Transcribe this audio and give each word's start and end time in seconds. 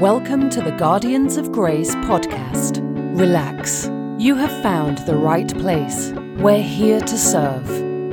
Welcome 0.00 0.50
to 0.50 0.60
the 0.60 0.72
Guardians 0.72 1.38
of 1.38 1.50
Grace 1.52 1.94
podcast. 1.94 2.82
Relax. 3.18 3.86
You 4.22 4.34
have 4.34 4.52
found 4.62 4.98
the 4.98 5.16
right 5.16 5.48
place. 5.56 6.12
We're 6.36 6.62
here 6.62 7.00
to 7.00 7.16
serve. 7.16 7.66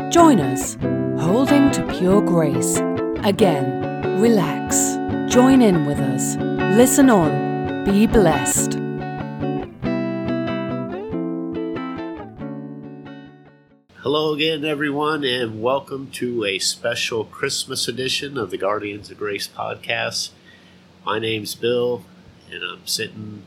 Join 0.09 0.39
us, 0.39 0.77
holding 1.21 1.71
to 1.71 1.85
pure 1.99 2.21
grace. 2.21 2.77
Again, 3.25 4.21
relax. 4.21 4.95
Join 5.29 5.61
in 5.61 5.85
with 5.85 5.99
us. 5.99 6.37
Listen 6.77 7.09
on. 7.09 7.83
Be 7.83 8.07
blessed. 8.07 8.75
Hello 13.97 14.33
again, 14.33 14.63
everyone, 14.63 15.25
and 15.25 15.61
welcome 15.61 16.09
to 16.11 16.45
a 16.45 16.59
special 16.59 17.25
Christmas 17.25 17.89
edition 17.89 18.37
of 18.37 18.51
the 18.51 18.57
Guardians 18.57 19.11
of 19.11 19.17
Grace 19.17 19.49
podcast. 19.49 20.29
My 21.05 21.19
name's 21.19 21.53
Bill, 21.53 22.05
and 22.49 22.63
I'm 22.63 22.87
sitting 22.87 23.43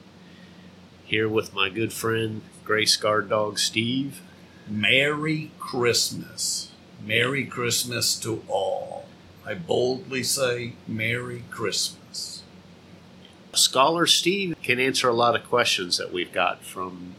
here 1.05 1.27
with 1.27 1.55
my 1.55 1.71
good 1.71 1.91
friend, 1.91 2.43
Grace 2.65 2.97
Guard 2.97 3.31
Dog 3.31 3.59
Steve. 3.59 4.21
Merry 4.69 5.53
Christmas. 5.59 6.71
Merry 7.03 7.47
Christmas 7.47 8.15
to 8.21 8.43
all. 8.47 9.07
I 9.47 9.55
boldly 9.55 10.23
say 10.23 10.75
Merry 10.87 11.45
Christmas. 11.51 12.43
Scholar 13.55 14.07
Steve 14.07 14.55
can 14.63 14.79
answer 14.79 15.09
a 15.09 15.15
lot 15.15 15.35
of 15.35 15.49
questions 15.49 15.97
that 15.97 16.13
we've 16.13 16.33
got 16.33 16.63
from 16.63 17.15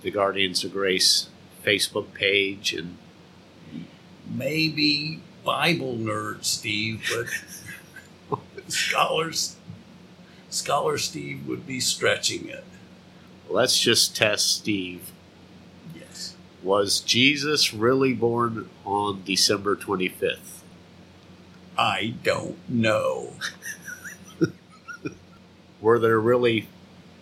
the 0.00 0.10
Guardians 0.10 0.64
of 0.64 0.72
Grace 0.72 1.28
Facebook 1.62 2.14
page 2.14 2.72
and 2.72 2.96
Maybe 4.28 5.20
Bible 5.44 5.94
nerd 5.94 6.44
Steve, 6.44 7.04
but 7.14 7.26
scholars 8.68 9.56
Scholar 10.48 10.96
Steve 10.96 11.46
would 11.46 11.66
be 11.66 11.80
stretching 11.80 12.48
it. 12.48 12.64
let's 13.48 13.78
just 13.78 14.16
test 14.16 14.56
Steve. 14.56 15.10
Yes. 15.94 16.34
Was 16.62 17.00
Jesus 17.00 17.74
really 17.74 18.14
born 18.14 18.68
on 18.84 19.22
December 19.24 19.76
25th? 19.76 20.60
I 21.76 22.14
don't 22.22 22.56
know. 22.68 23.34
Were 25.80 25.98
there 25.98 26.18
really 26.20 26.68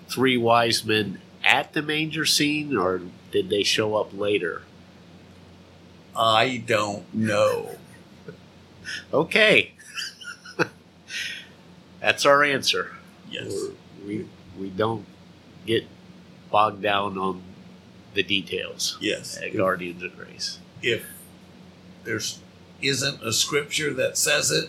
three 0.09 0.37
wise 0.37 0.85
men 0.85 1.21
at 1.43 1.73
the 1.73 1.83
manger 1.83 2.25
scene, 2.25 2.77
or 2.77 3.01
did 3.33 3.51
they 3.51 3.63
show 3.65 3.97
up 3.97 4.11
later? 4.17 4.63
I 6.17 6.63
don't 6.67 7.13
know. 7.15 7.77
Okay. 9.13 9.74
That's 12.05 12.27
our 12.27 12.45
answer. 12.45 12.93
Yes. 13.31 13.47
We're- 13.51 13.75
We, 14.07 14.27
we 14.61 14.69
don't 14.69 15.07
get 15.65 15.87
bogged 16.51 16.83
down 16.83 17.17
on 17.17 17.41
the 18.13 18.23
details 18.23 18.99
Yes. 19.01 19.39
at 19.39 19.57
Guardians 19.57 20.03
of 20.03 20.15
Grace. 20.15 20.59
If 20.83 21.07
there's 22.05 22.41
isn't 22.83 23.23
a 23.23 23.33
scripture 23.33 23.95
that 23.95 24.19
says 24.19 24.51
it, 24.51 24.69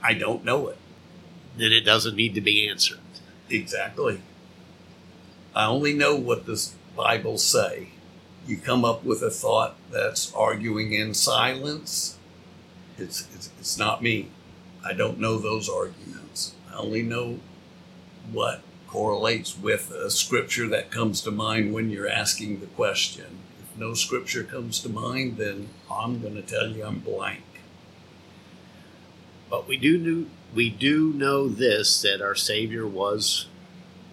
I 0.00 0.14
don't 0.14 0.44
know 0.44 0.68
it. 0.68 0.76
Then 1.56 1.72
it 1.72 1.80
doesn't 1.80 2.14
need 2.14 2.36
to 2.36 2.40
be 2.40 2.68
answered. 2.68 3.00
Exactly. 3.48 4.20
I 5.52 5.66
only 5.66 5.92
know 5.92 6.14
what 6.14 6.46
the 6.46 6.64
Bible 6.96 7.36
say. 7.38 7.88
You 8.46 8.56
come 8.58 8.84
up 8.84 9.02
with 9.02 9.20
a 9.22 9.30
thought 9.30 9.74
that's 9.90 10.32
arguing 10.34 10.92
in 10.92 11.12
silence. 11.14 12.16
It's, 12.96 13.26
it's 13.34 13.50
it's 13.58 13.76
not 13.76 14.00
me. 14.00 14.28
I 14.84 14.92
don't 14.92 15.18
know 15.18 15.38
those 15.38 15.68
arguments. 15.68 16.54
I 16.70 16.76
only 16.76 17.02
know 17.02 17.40
what 18.32 18.62
correlates 18.86 19.56
with 19.58 19.90
a 19.90 20.10
scripture 20.10 20.66
that 20.68 20.90
comes 20.90 21.20
to 21.22 21.30
mind 21.30 21.72
when 21.72 21.90
you're 21.90 22.08
asking 22.08 22.60
the 22.60 22.66
question. 22.66 23.38
If 23.62 23.78
no 23.78 23.94
scripture 23.94 24.42
comes 24.44 24.80
to 24.80 24.88
mind, 24.88 25.36
then 25.36 25.68
I'm 25.90 26.20
going 26.20 26.34
to 26.34 26.42
tell 26.42 26.68
you 26.68 26.84
I'm 26.84 26.98
blank. 27.00 27.42
But 29.48 29.68
we 29.68 29.76
do 29.76 29.98
know, 29.98 30.26
we 30.54 30.70
do 30.70 31.12
know 31.12 31.48
this 31.48 32.02
that 32.02 32.22
our 32.22 32.34
Savior 32.34 32.86
was 32.86 33.46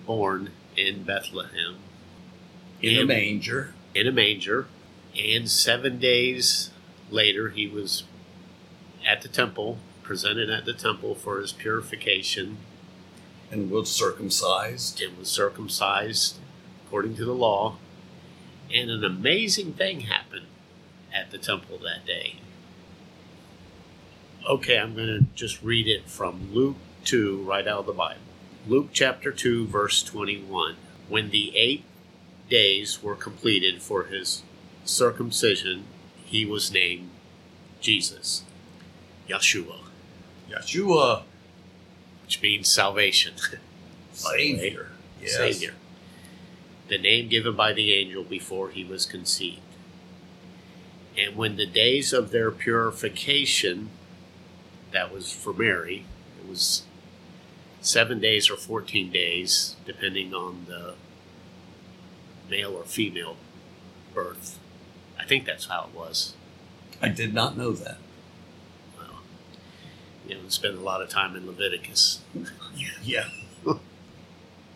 born 0.06 0.52
in 0.76 1.04
Bethlehem 1.04 1.78
In 2.82 3.00
a 3.00 3.06
manger, 3.06 3.74
in 3.96 4.08
a 4.08 4.12
manger, 4.12 4.68
and 5.20 5.50
seven 5.50 6.00
days 6.00 6.70
later 7.10 7.50
he 7.50 7.68
was 7.68 8.04
at 9.08 9.22
the 9.22 9.28
temple, 9.28 9.80
presented 10.08 10.50
at 10.50 10.64
the 10.64 10.74
temple 10.74 11.14
for 11.14 11.40
his 11.40 11.52
purification, 11.52 12.58
and 13.52 13.70
was 13.70 13.92
circumcised. 13.92 15.02
and 15.02 15.18
was 15.18 15.30
circumcised 15.30 16.38
according 16.86 17.16
to 17.18 17.26
the 17.26 17.34
law. 17.34 17.76
And 18.74 18.90
an 18.90 19.04
amazing 19.04 19.74
thing 19.74 20.02
happened 20.02 20.48
at 21.14 21.32
the 21.32 21.38
temple 21.38 21.78
that 21.80 22.06
day. 22.06 22.38
Okay, 24.50 24.80
I'm 24.80 24.96
going 24.96 25.08
to 25.08 25.26
just 25.36 25.62
read 25.62 25.88
it 25.88 26.10
from 26.10 26.54
Luke 26.54 26.78
2, 27.04 27.44
right 27.44 27.68
out 27.68 27.82
of 27.82 27.86
the 27.86 27.94
Bible. 27.94 28.22
Luke 28.66 28.90
chapter 28.94 29.32
2, 29.32 29.68
verse 29.68 30.02
21. 30.04 30.76
When 31.10 31.32
the 31.32 31.56
eight 31.56 31.84
days 32.50 33.04
were 33.04 33.16
completed 33.16 33.82
for 33.82 34.06
his 34.06 34.44
circumcision, 34.86 35.84
he 36.24 36.46
was 36.46 36.72
named 36.72 37.10
Jesus, 37.82 38.44
Yeshua, 39.30 39.87
Yeshua, 40.50 41.20
uh, 41.20 41.22
which 42.24 42.42
means 42.42 42.72
salvation. 42.72 43.34
Savior. 44.14 44.88
Yes. 45.22 45.38
Savior. 45.38 45.74
The 46.88 46.98
name 46.98 47.28
given 47.28 47.56
by 47.56 47.74
the 47.74 47.94
angel 47.94 48.24
before 48.24 48.70
he 48.70 48.84
was 48.84 49.06
conceived. 49.06 49.62
And 51.18 51.36
when 51.36 51.56
the 51.58 51.66
days 51.66 52.14
of 52.14 52.32
their 52.32 52.52
purification, 52.52 53.90
that 54.92 55.12
was 55.12 55.32
for 55.32 55.52
Mary, 55.52 56.06
it 56.40 56.48
was 56.48 56.84
seven 57.82 58.20
days 58.20 58.50
or 58.50 58.56
14 58.56 59.12
days, 59.12 59.76
depending 59.86 60.34
on 60.34 60.66
the 60.68 60.96
male 62.50 62.74
or 62.76 62.84
female 62.84 63.38
birth. 64.14 64.60
I 65.20 65.26
think 65.26 65.46
that's 65.46 65.66
how 65.66 65.90
it 65.92 65.98
was. 65.98 66.34
I 67.02 67.10
did 67.10 67.34
not 67.34 67.58
know 67.58 67.72
that. 67.72 67.98
You 70.28 70.36
know, 70.36 70.42
spend 70.50 70.78
a 70.78 70.82
lot 70.82 71.02
of 71.02 71.10
time 71.10 71.36
in 71.36 71.46
Leviticus. 71.48 72.22
Yeah. 73.04 73.24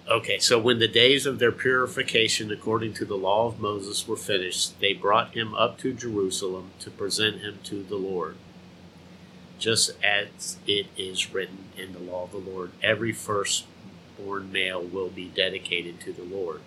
Okay, 0.10 0.40
so 0.40 0.60
when 0.60 0.80
the 0.80 0.88
days 0.88 1.26
of 1.26 1.40
their 1.40 1.52
purification 1.52 2.52
according 2.52 2.94
to 2.96 3.06
the 3.06 3.16
law 3.16 3.48
of 3.48 3.60
Moses 3.60 4.08
were 4.08 4.18
finished, 4.18 4.80
they 4.80 4.94
brought 4.94 5.34
him 5.36 5.54
up 5.54 5.78
to 5.80 5.94
Jerusalem 5.94 6.72
to 6.80 6.90
present 6.90 7.42
him 7.42 7.60
to 7.66 7.84
the 7.84 7.96
Lord. 7.96 8.36
Just 9.60 9.92
as 10.04 10.58
it 10.68 10.88
is 10.98 11.34
written 11.34 11.66
in 11.78 11.94
the 11.94 12.00
law 12.00 12.24
of 12.24 12.32
the 12.32 12.38
Lord, 12.38 12.72
every 12.82 13.14
firstborn 13.14 14.52
male 14.52 14.82
will 14.84 15.10
be 15.10 15.28
dedicated 15.30 16.00
to 16.02 16.12
the 16.12 16.24
Lord. 16.24 16.62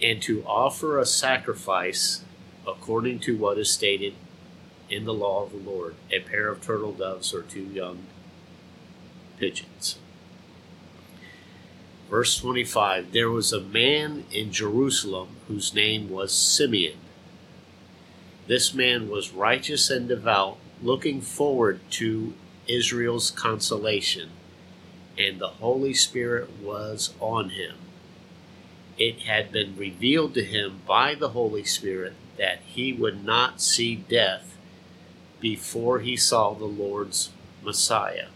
And 0.00 0.22
to 0.22 0.44
offer 0.46 0.98
a 0.98 1.06
sacrifice 1.06 2.22
according 2.66 3.18
to 3.20 3.36
what 3.36 3.58
is 3.58 3.70
stated 3.70 4.14
in 4.90 5.04
the 5.04 5.14
law 5.14 5.44
of 5.44 5.52
the 5.52 5.70
Lord, 5.70 5.94
a 6.10 6.20
pair 6.20 6.48
of 6.48 6.60
turtle 6.60 6.92
doves 6.92 7.34
or 7.34 7.42
two 7.42 7.64
young 7.64 8.06
pigeons. 9.38 9.98
Verse 12.08 12.38
25 12.38 13.12
There 13.12 13.30
was 13.30 13.52
a 13.52 13.60
man 13.60 14.24
in 14.30 14.52
Jerusalem 14.52 15.28
whose 15.48 15.74
name 15.74 16.08
was 16.08 16.32
Simeon. 16.32 16.98
This 18.46 18.72
man 18.72 19.08
was 19.08 19.32
righteous 19.32 19.90
and 19.90 20.08
devout, 20.08 20.58
looking 20.80 21.20
forward 21.20 21.80
to 21.90 22.34
Israel's 22.68 23.30
consolation, 23.32 24.30
and 25.18 25.40
the 25.40 25.48
Holy 25.48 25.94
Spirit 25.94 26.50
was 26.62 27.12
on 27.18 27.50
him. 27.50 27.74
It 28.98 29.22
had 29.22 29.50
been 29.50 29.76
revealed 29.76 30.34
to 30.34 30.44
him 30.44 30.80
by 30.86 31.14
the 31.14 31.30
Holy 31.30 31.64
Spirit 31.64 32.14
that 32.38 32.60
he 32.64 32.92
would 32.92 33.24
not 33.24 33.60
see 33.60 33.96
death 33.96 34.55
before 35.46 36.00
he 36.00 36.16
saw 36.16 36.52
the 36.52 36.64
Lord's 36.64 37.30
Messiah. 37.62 38.26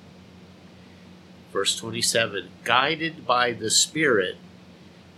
Verse 1.52 1.74
27 1.74 2.48
Guided 2.62 3.26
by 3.26 3.52
the 3.52 3.68
Spirit, 3.68 4.36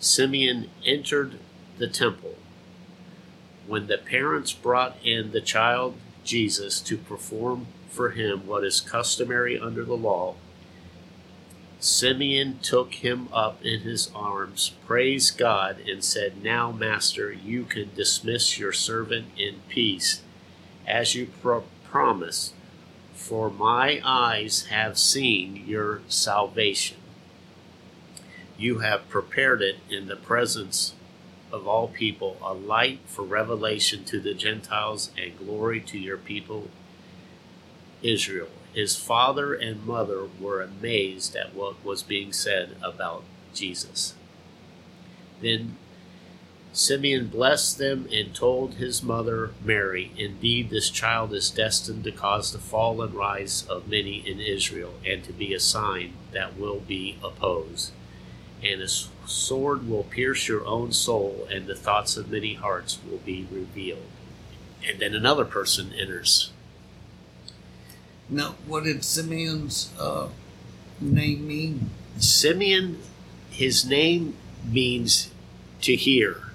Simeon 0.01 0.71
entered 0.87 1.39
the 1.77 1.87
temple. 1.87 2.37
When 3.67 3.89
the 3.89 3.99
parents 3.99 4.55
brought 4.55 4.97
in 5.05 5.33
the 5.33 5.43
child 5.43 5.97
Jesus 6.25 6.81
to 6.81 6.97
perform 6.97 7.67
for 7.91 8.13
him 8.13 8.47
what 8.47 8.65
is 8.65 8.81
customary 8.81 9.61
under 9.61 9.85
the 9.85 9.93
law, 9.93 10.37
Simeon 11.79 12.59
took 12.63 12.95
him 12.95 13.29
up 13.35 13.63
in 13.63 13.81
his 13.81 14.11
arms, 14.15 14.73
praised 14.87 15.37
God, 15.37 15.77
and 15.87 16.03
said, 16.03 16.43
Now, 16.43 16.73
Master, 16.73 17.31
you 17.31 17.65
can 17.65 17.91
dismiss 17.95 18.59
your 18.59 18.73
servant 18.73 19.27
in 19.37 19.57
peace, 19.69 20.23
as 20.87 21.15
you 21.15 21.27
pro- 21.43 21.65
promised, 21.93 22.55
For 23.15 23.51
my 23.51 24.01
eyes 24.03 24.67
have 24.71 24.99
seen 24.99 25.63
your 25.67 26.01
salvation. 26.09 26.97
You 28.57 28.79
have 28.79 29.11
prepared 29.11 29.61
it 29.61 29.77
in 29.91 30.09
the 30.09 30.17
presence 30.17 30.95
of 31.53 31.69
all 31.69 31.89
people, 31.89 32.39
a 32.43 32.55
light 32.55 33.01
for 33.05 33.23
revelation 33.23 34.05
to 34.07 34.19
the 34.21 34.33
Gentiles 34.33 35.11
and 35.23 35.39
glory 35.39 35.81
to 35.81 35.99
your 35.99 36.17
people 36.17 36.69
Israel. 38.03 38.49
His 38.73 38.97
father 38.97 39.53
and 39.55 39.85
mother 39.87 40.27
were 40.41 40.63
amazed 40.63 41.37
at 41.37 41.55
what 41.55 41.85
was 41.85 42.03
being 42.03 42.33
said 42.33 42.77
about 42.83 43.23
Jesus. 43.53 44.15
Then 45.43 45.77
Simeon 46.73 47.27
blessed 47.27 47.77
them 47.77 48.09
and 48.11 48.35
told 48.35 48.75
his 48.75 49.03
mother 49.03 49.51
Mary, 49.63 50.11
Indeed, 50.17 50.71
this 50.71 50.89
child 50.89 51.35
is 51.35 51.51
destined 51.51 52.03
to 52.05 52.13
cause 52.13 52.51
the 52.51 52.59
fall 52.59 53.03
and 53.03 53.15
rise 53.15 53.67
of 53.69 53.89
many 53.89 54.27
in 54.27 54.41
Israel, 54.41 54.95
and 55.07 55.23
to 55.25 55.35
be 55.35 55.53
a 55.53 55.61
sign 55.61 56.15
that 56.33 56.57
will 56.57 56.81
be 56.81 57.19
opposed. 57.23 57.93
And 58.65 58.81
a 58.81 58.89
sword 58.89 59.87
will 59.87 60.05
pierce 60.05 60.49
your 60.49 60.65
own 60.65 60.93
soul, 60.93 61.47
and 61.51 61.67
the 61.67 61.75
thoughts 61.75 62.17
of 62.17 62.31
many 62.31 62.55
hearts 62.55 62.99
will 63.07 63.19
be 63.19 63.47
revealed. 63.51 64.07
And 64.89 64.99
then 64.99 65.15
another 65.15 65.45
person 65.45 65.93
enters. 65.93 66.53
Now, 68.31 68.55
what 68.67 68.85
did 68.85 69.05
Simeon's 69.05 69.93
uh, 70.01 70.29
name 71.03 71.47
mean? 71.47 71.91
Simeon, 72.17 72.99
his 73.51 73.85
name 73.85 74.37
means 74.65 75.31
to 75.83 75.97
hear 75.97 76.52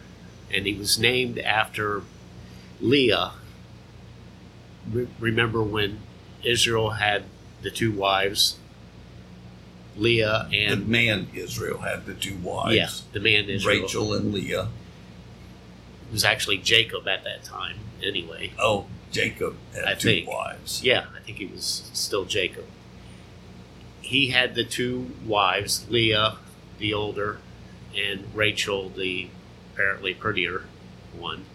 and 0.54 0.66
he 0.66 0.74
was 0.74 0.98
named 1.00 1.38
after 1.40 2.04
Leah. 2.82 3.34
Re- 4.92 5.08
remember 5.20 5.62
when 5.62 6.00
Israel 6.44 6.92
had 6.92 7.24
the 7.62 7.72
two 7.72 7.92
wives, 7.92 8.58
Leah 9.96 10.48
and 10.54 10.72
The 10.84 10.86
man 10.86 11.28
Israel 11.34 11.80
had 11.80 12.06
the 12.06 12.14
two 12.14 12.36
wives. 12.38 12.76
yeah, 12.76 12.90
the 13.14 13.20
man 13.20 13.50
Israel. 13.50 13.82
Rachel 13.84 14.14
and 14.14 14.34
Leah. 14.34 14.70
It 16.10 16.14
was 16.14 16.24
actually 16.24 16.60
Jacob 16.60 17.08
at 17.08 17.24
that 17.26 17.44
time. 17.44 17.78
Anyway, 18.04 18.54
Oh, 18.60 18.86
Jacob 19.12 19.56
had 19.74 19.86
I 19.86 19.94
two 19.96 20.08
think. 20.10 20.30
wives. 20.30 20.84
yeah, 20.84 21.06
I 21.16 21.20
think 21.22 21.40
he 21.40 21.48
was 21.48 21.90
still 21.94 22.26
Jacob. 22.26 22.66
He 24.02 24.30
had 24.30 24.56
the 24.56 24.64
two 24.64 25.12
wives, 25.26 25.86
Leah, 25.90 26.38
the 26.78 26.94
older, 26.94 27.40
and 27.98 28.24
Rachel, 28.34 28.90
the 28.90 29.28
apparently 29.78 30.12
prettier 30.14 30.64
one. 31.16 31.46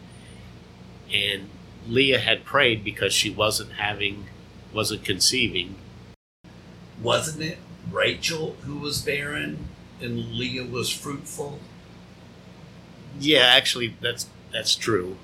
And 1.13 1.49
Leah 1.89 2.21
had 2.21 2.45
prayed 2.45 2.85
because 2.85 3.13
she 3.13 3.29
wasn't 3.29 3.73
having, 3.73 4.27
wasn't 4.73 5.05
conceiving. 5.05 5.75
Wasn't 7.03 7.43
it 7.43 7.59
Rachel 7.91 8.57
who 8.63 8.79
was 8.79 9.03
barren 9.03 9.67
and 10.01 10.35
Leah 10.35 10.65
was 10.65 10.89
fruitful? 10.89 11.59
Yeah, 13.19 13.41
actually, 13.41 13.97
that's 14.01 14.29
that's 14.53 14.77
true. 14.77 15.17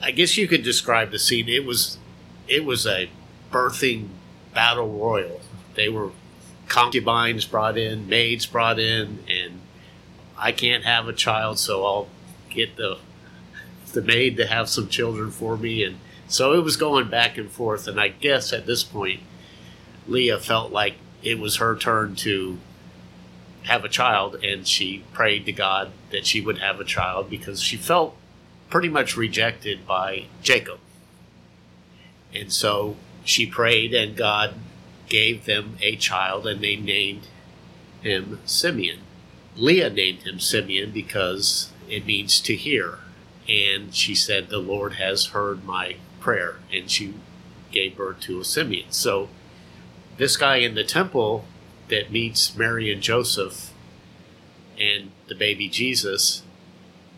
I 0.00 0.10
guess 0.10 0.36
you 0.36 0.48
could 0.48 0.62
describe 0.62 1.10
the 1.10 1.18
scene. 1.18 1.48
It 1.48 1.64
was, 1.64 1.98
it 2.46 2.64
was 2.64 2.86
a 2.86 3.10
birthing 3.52 4.08
battle 4.54 4.88
royal. 4.88 5.40
They 5.74 5.88
were 5.88 6.10
concubines 6.68 7.44
brought 7.44 7.76
in, 7.76 8.08
maids 8.08 8.46
brought 8.46 8.78
in, 8.78 9.18
and 9.28 9.37
I 10.38 10.52
can't 10.52 10.84
have 10.84 11.08
a 11.08 11.12
child, 11.12 11.58
so 11.58 11.84
I'll 11.84 12.08
get 12.50 12.76
the 12.76 12.98
the 13.92 14.02
maid 14.02 14.36
to 14.36 14.46
have 14.46 14.68
some 14.68 14.88
children 14.88 15.30
for 15.30 15.56
me, 15.56 15.82
and 15.82 15.98
so 16.28 16.52
it 16.52 16.62
was 16.62 16.76
going 16.76 17.08
back 17.08 17.38
and 17.38 17.50
forth. 17.50 17.88
And 17.88 17.98
I 17.98 18.08
guess 18.08 18.52
at 18.52 18.66
this 18.66 18.84
point, 18.84 19.20
Leah 20.06 20.38
felt 20.38 20.70
like 20.70 20.94
it 21.22 21.38
was 21.38 21.56
her 21.56 21.74
turn 21.74 22.14
to 22.16 22.58
have 23.64 23.84
a 23.84 23.88
child, 23.88 24.36
and 24.44 24.66
she 24.66 25.04
prayed 25.12 25.46
to 25.46 25.52
God 25.52 25.90
that 26.10 26.26
she 26.26 26.40
would 26.40 26.58
have 26.58 26.80
a 26.80 26.84
child 26.84 27.28
because 27.28 27.62
she 27.62 27.76
felt 27.76 28.16
pretty 28.70 28.88
much 28.88 29.16
rejected 29.16 29.86
by 29.86 30.24
Jacob. 30.42 30.78
And 32.34 32.52
so 32.52 32.96
she 33.24 33.46
prayed, 33.46 33.94
and 33.94 34.16
God 34.16 34.54
gave 35.08 35.46
them 35.46 35.76
a 35.80 35.96
child, 35.96 36.46
and 36.46 36.60
they 36.60 36.76
named 36.76 37.26
him 38.02 38.40
Simeon. 38.44 39.00
Leah 39.58 39.90
named 39.90 40.22
him 40.22 40.38
Simeon 40.38 40.92
because 40.92 41.72
it 41.88 42.06
means 42.06 42.40
to 42.40 42.54
hear. 42.54 43.00
And 43.48 43.92
she 43.92 44.14
said, 44.14 44.48
The 44.48 44.58
Lord 44.58 44.94
has 44.94 45.26
heard 45.26 45.64
my 45.64 45.96
prayer. 46.20 46.56
And 46.72 46.88
she 46.88 47.14
gave 47.72 47.96
birth 47.96 48.20
to 48.20 48.40
a 48.40 48.44
Simeon. 48.44 48.90
So 48.90 49.28
this 50.16 50.36
guy 50.36 50.56
in 50.56 50.74
the 50.74 50.84
temple 50.84 51.44
that 51.88 52.12
meets 52.12 52.56
Mary 52.56 52.92
and 52.92 53.02
Joseph 53.02 53.72
and 54.78 55.10
the 55.26 55.34
baby 55.34 55.68
Jesus 55.68 56.42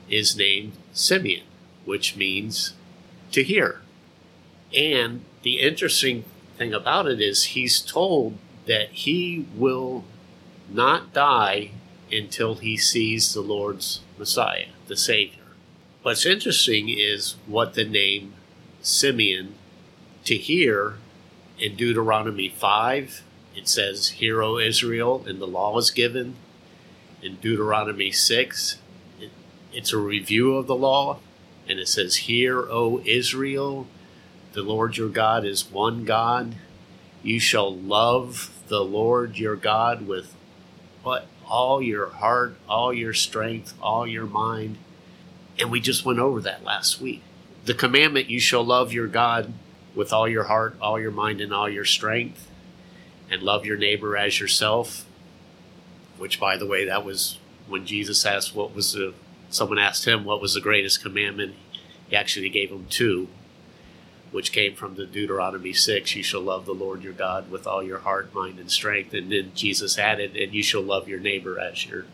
is 0.08 0.36
named 0.36 0.72
Simeon, 0.92 1.44
which 1.84 2.16
means 2.16 2.72
to 3.32 3.44
hear. 3.44 3.80
And 4.74 5.24
the 5.42 5.60
interesting 5.60 6.24
thing 6.56 6.72
about 6.72 7.06
it 7.06 7.20
is 7.20 7.44
he's 7.44 7.80
told 7.80 8.38
that 8.66 8.90
he 8.90 9.46
will 9.56 10.04
not 10.70 11.12
die 11.12 11.72
until 12.12 12.56
he 12.56 12.76
sees 12.76 13.32
the 13.32 13.40
Lord's 13.40 14.00
Messiah, 14.18 14.66
the 14.86 14.96
Savior. 14.96 15.42
What's 16.02 16.26
interesting 16.26 16.88
is 16.88 17.36
what 17.46 17.74
the 17.74 17.84
name 17.84 18.34
Simeon 18.82 19.54
to 20.24 20.36
hear 20.36 20.96
in 21.58 21.76
Deuteronomy 21.76 22.48
5, 22.48 23.22
it 23.54 23.68
says, 23.68 24.08
Hear, 24.08 24.42
O 24.42 24.58
Israel, 24.58 25.24
and 25.26 25.40
the 25.40 25.46
law 25.46 25.76
is 25.78 25.90
given. 25.90 26.36
In 27.22 27.36
Deuteronomy 27.36 28.10
6, 28.10 28.78
it, 29.20 29.30
it's 29.72 29.92
a 29.92 29.98
review 29.98 30.56
of 30.56 30.66
the 30.66 30.74
law, 30.74 31.18
and 31.68 31.78
it 31.78 31.88
says, 31.88 32.16
Hear, 32.16 32.60
O 32.60 33.02
Israel, 33.04 33.86
the 34.52 34.62
Lord 34.62 34.96
your 34.96 35.10
God 35.10 35.44
is 35.44 35.70
one 35.70 36.04
God. 36.04 36.54
You 37.22 37.38
shall 37.38 37.74
love 37.74 38.50
the 38.68 38.80
Lord 38.80 39.36
your 39.36 39.56
God 39.56 40.06
with 40.06 40.34
what 41.02 41.26
all 41.50 41.82
your 41.82 42.08
heart, 42.08 42.54
all 42.68 42.94
your 42.94 43.12
strength, 43.12 43.74
all 43.82 44.06
your 44.06 44.26
mind. 44.26 44.78
And 45.58 45.70
we 45.70 45.80
just 45.80 46.04
went 46.04 46.20
over 46.20 46.40
that 46.40 46.64
last 46.64 47.00
week. 47.00 47.22
The 47.64 47.74
commandment 47.74 48.30
you 48.30 48.40
shall 48.40 48.64
love 48.64 48.92
your 48.92 49.08
God 49.08 49.52
with 49.94 50.12
all 50.12 50.28
your 50.28 50.44
heart, 50.44 50.76
all 50.80 50.98
your 50.98 51.10
mind, 51.10 51.40
and 51.40 51.52
all 51.52 51.68
your 51.68 51.84
strength, 51.84 52.48
and 53.30 53.42
love 53.42 53.66
your 53.66 53.76
neighbor 53.76 54.16
as 54.16 54.40
yourself. 54.40 55.04
Which, 56.16 56.40
by 56.40 56.56
the 56.56 56.66
way, 56.66 56.86
that 56.86 57.04
was 57.04 57.38
when 57.68 57.84
Jesus 57.84 58.24
asked 58.24 58.54
what 58.54 58.74
was 58.74 58.92
the, 58.92 59.14
someone 59.50 59.78
asked 59.78 60.06
him 60.06 60.24
what 60.24 60.40
was 60.40 60.54
the 60.54 60.60
greatest 60.60 61.02
commandment. 61.02 61.54
He 62.08 62.16
actually 62.16 62.48
gave 62.48 62.70
him 62.70 62.86
two, 62.88 63.28
which 64.30 64.52
came 64.52 64.74
from 64.74 64.94
the 64.94 65.06
Deuteronomy 65.06 65.72
6 65.72 66.14
you 66.14 66.22
shall 66.22 66.40
love 66.40 66.66
the 66.66 66.72
Lord 66.74 67.02
your 67.02 67.12
God 67.12 67.50
with 67.50 67.66
all 67.66 67.82
your 67.82 67.98
heart, 67.98 68.34
mind, 68.34 68.58
and 68.58 68.70
strength. 68.70 69.12
And 69.12 69.30
then 69.32 69.52
Jesus 69.54 69.98
added, 69.98 70.36
and 70.36 70.52
you 70.52 70.62
shall 70.62 70.82
love 70.82 71.08
your 71.08 71.20
neighbor 71.20 71.58
as 71.58 71.86
your 71.86 72.04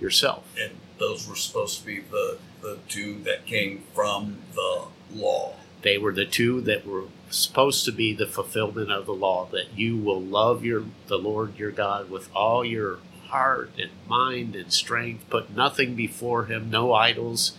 yourself. 0.00 0.44
And 0.58 0.72
those 0.98 1.28
were 1.28 1.36
supposed 1.36 1.80
to 1.80 1.86
be 1.86 2.00
the, 2.00 2.38
the 2.62 2.78
two 2.88 3.18
that 3.24 3.46
came 3.46 3.84
from 3.94 4.38
the 4.54 4.84
law. 5.12 5.54
They 5.82 5.98
were 5.98 6.12
the 6.12 6.26
two 6.26 6.60
that 6.62 6.86
were 6.86 7.04
supposed 7.30 7.84
to 7.84 7.92
be 7.92 8.12
the 8.12 8.26
fulfillment 8.26 8.90
of 8.90 9.06
the 9.06 9.14
law 9.14 9.46
that 9.52 9.76
you 9.76 9.96
will 9.96 10.20
love 10.20 10.64
your 10.64 10.84
the 11.06 11.16
Lord 11.16 11.58
your 11.58 11.70
God 11.70 12.10
with 12.10 12.28
all 12.34 12.64
your 12.64 12.98
heart 13.28 13.70
and 13.78 13.90
mind 14.08 14.56
and 14.56 14.72
strength, 14.72 15.28
put 15.30 15.54
nothing 15.54 15.94
before 15.94 16.46
him, 16.46 16.70
no 16.70 16.92
idols. 16.92 17.56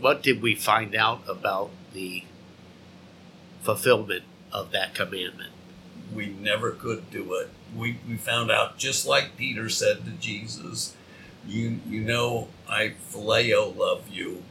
What 0.00 0.22
did 0.22 0.40
we 0.40 0.54
find 0.54 0.94
out 0.94 1.22
about 1.28 1.70
the 1.92 2.24
fulfillment 3.60 4.24
of 4.52 4.72
that 4.72 4.94
commandment? 4.94 5.50
We 6.14 6.26
never 6.26 6.72
could 6.72 7.10
do 7.10 7.34
it. 7.34 7.50
We, 7.76 7.98
we 8.08 8.16
found 8.16 8.50
out, 8.50 8.78
just 8.78 9.06
like 9.06 9.36
Peter 9.36 9.68
said 9.68 10.04
to 10.04 10.10
Jesus, 10.12 10.96
you, 11.46 11.80
you 11.88 12.00
know, 12.00 12.48
I 12.68 12.94
phileo 13.12 13.76
love 13.76 14.08
you. 14.08 14.42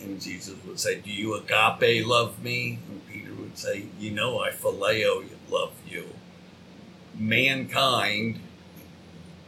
And 0.00 0.20
Jesus 0.20 0.56
would 0.66 0.80
say, 0.80 1.00
Do 1.00 1.10
you 1.10 1.34
agape 1.34 2.04
love 2.06 2.42
me? 2.42 2.80
And 2.88 3.06
Peter 3.08 3.32
would 3.34 3.56
say, 3.56 3.86
You 3.98 4.10
know, 4.10 4.40
I 4.40 4.50
phileo 4.50 5.24
love 5.48 5.72
you. 5.86 6.06
Mankind, 7.16 8.40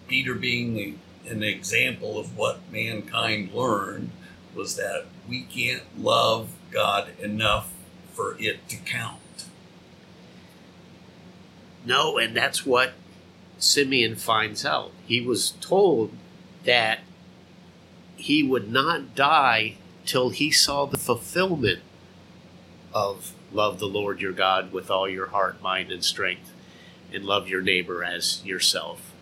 Peter 0.06 0.34
being 0.34 1.00
an 1.28 1.42
example 1.42 2.18
of 2.18 2.36
what 2.36 2.60
mankind 2.70 3.52
learned, 3.52 4.10
was 4.54 4.76
that 4.76 5.06
we 5.28 5.42
can't 5.42 5.82
love 5.98 6.50
God 6.70 7.08
enough 7.18 7.73
for 8.14 8.36
it 8.38 8.68
to 8.68 8.76
count. 8.76 9.20
No, 11.84 12.16
and 12.16 12.34
that's 12.36 12.64
what 12.64 12.94
Simeon 13.58 14.16
finds 14.16 14.64
out. 14.64 14.92
He 15.06 15.20
was 15.20 15.50
told 15.60 16.12
that 16.64 17.00
he 18.16 18.42
would 18.42 18.72
not 18.72 19.14
die 19.14 19.74
till 20.06 20.30
he 20.30 20.50
saw 20.50 20.86
the 20.86 20.98
fulfillment 20.98 21.80
of 22.92 23.32
love 23.52 23.78
the 23.78 23.86
Lord 23.86 24.20
your 24.20 24.32
God 24.32 24.72
with 24.72 24.90
all 24.90 25.08
your 25.08 25.26
heart, 25.26 25.60
mind, 25.60 25.92
and 25.92 26.04
strength, 26.04 26.52
and 27.12 27.24
love 27.24 27.48
your 27.48 27.60
neighbor 27.60 28.02
as 28.02 28.44
yourself. 28.44 29.12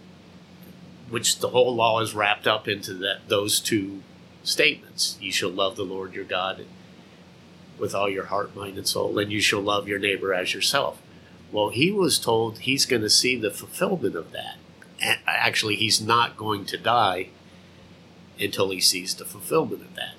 Which 1.11 1.39
the 1.39 1.49
whole 1.49 1.75
law 1.75 2.01
is 2.01 2.15
wrapped 2.15 2.47
up 2.47 2.69
into 2.69 2.95
that 2.95 3.29
those 3.29 3.61
two 3.61 4.03
statements. 4.45 5.19
You 5.21 5.33
shall 5.33 5.51
love 5.51 5.77
the 5.77 5.85
Lord 5.85 6.15
your 6.15 6.25
God 6.25 6.65
with 7.79 7.95
all 7.95 8.09
your 8.09 8.27
heart, 8.27 8.55
mind, 8.55 8.79
and 8.79 8.87
soul, 8.87 9.19
and 9.19 9.33
you 9.33 9.41
shall 9.41 9.61
love 9.61 9.89
your 9.89 9.99
neighbor 9.99 10.33
as 10.33 10.55
yourself. 10.55 11.01
Well, 11.51 11.71
he 11.71 11.91
was 11.91 12.19
told 12.19 12.61
he's 12.61 12.87
going 12.87 13.03
to 13.03 13.11
see 13.11 13.37
the 13.37 13.51
fulfillment 13.51 14.15
of 14.15 14.33
that. 14.33 14.57
Actually, 15.27 15.77
he's 15.77 16.01
not 16.01 16.37
going 16.37 16.65
to 16.67 16.79
die 16.79 17.29
until 18.41 18.71
he 18.71 18.81
sees 18.81 19.15
the 19.15 19.25
fulfillment 19.25 19.83
of 19.83 19.95
that. 19.97 20.15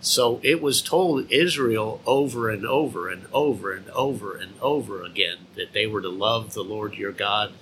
So 0.00 0.40
it 0.42 0.62
was 0.62 0.80
told 0.80 1.30
Israel 1.30 2.00
over 2.06 2.50
and 2.50 2.64
over 2.64 3.08
and 3.08 3.26
over 3.32 3.72
and 3.72 3.88
over 3.90 4.36
and 4.36 4.54
over 4.60 5.02
again 5.02 5.38
that 5.56 5.72
they 5.72 5.86
were 5.86 6.02
to 6.02 6.08
love 6.08 6.54
the 6.54 6.62
Lord 6.62 6.94
your 6.94 7.12
God, 7.12 7.52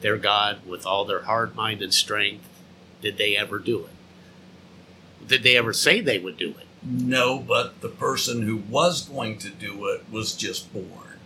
their 0.00 0.18
God, 0.18 0.64
with 0.66 0.86
all 0.86 1.04
their 1.04 1.22
heart, 1.22 1.54
mind, 1.54 1.82
and 1.82 1.94
strength. 1.94 2.46
Did 3.00 3.16
they 3.16 3.36
ever 3.36 3.58
do 3.58 3.86
it? 3.86 5.26
Did 5.26 5.42
they 5.42 5.56
ever 5.56 5.72
say 5.72 6.00
they 6.00 6.18
would 6.18 6.36
do 6.36 6.50
it? 6.50 6.66
No, 6.82 7.38
but 7.38 7.80
the 7.80 7.88
person 7.88 8.42
who 8.42 8.56
was 8.56 9.02
going 9.08 9.38
to 9.38 9.50
do 9.50 9.86
it 9.88 10.04
was 10.10 10.34
just 10.34 10.72
born. 10.72 11.18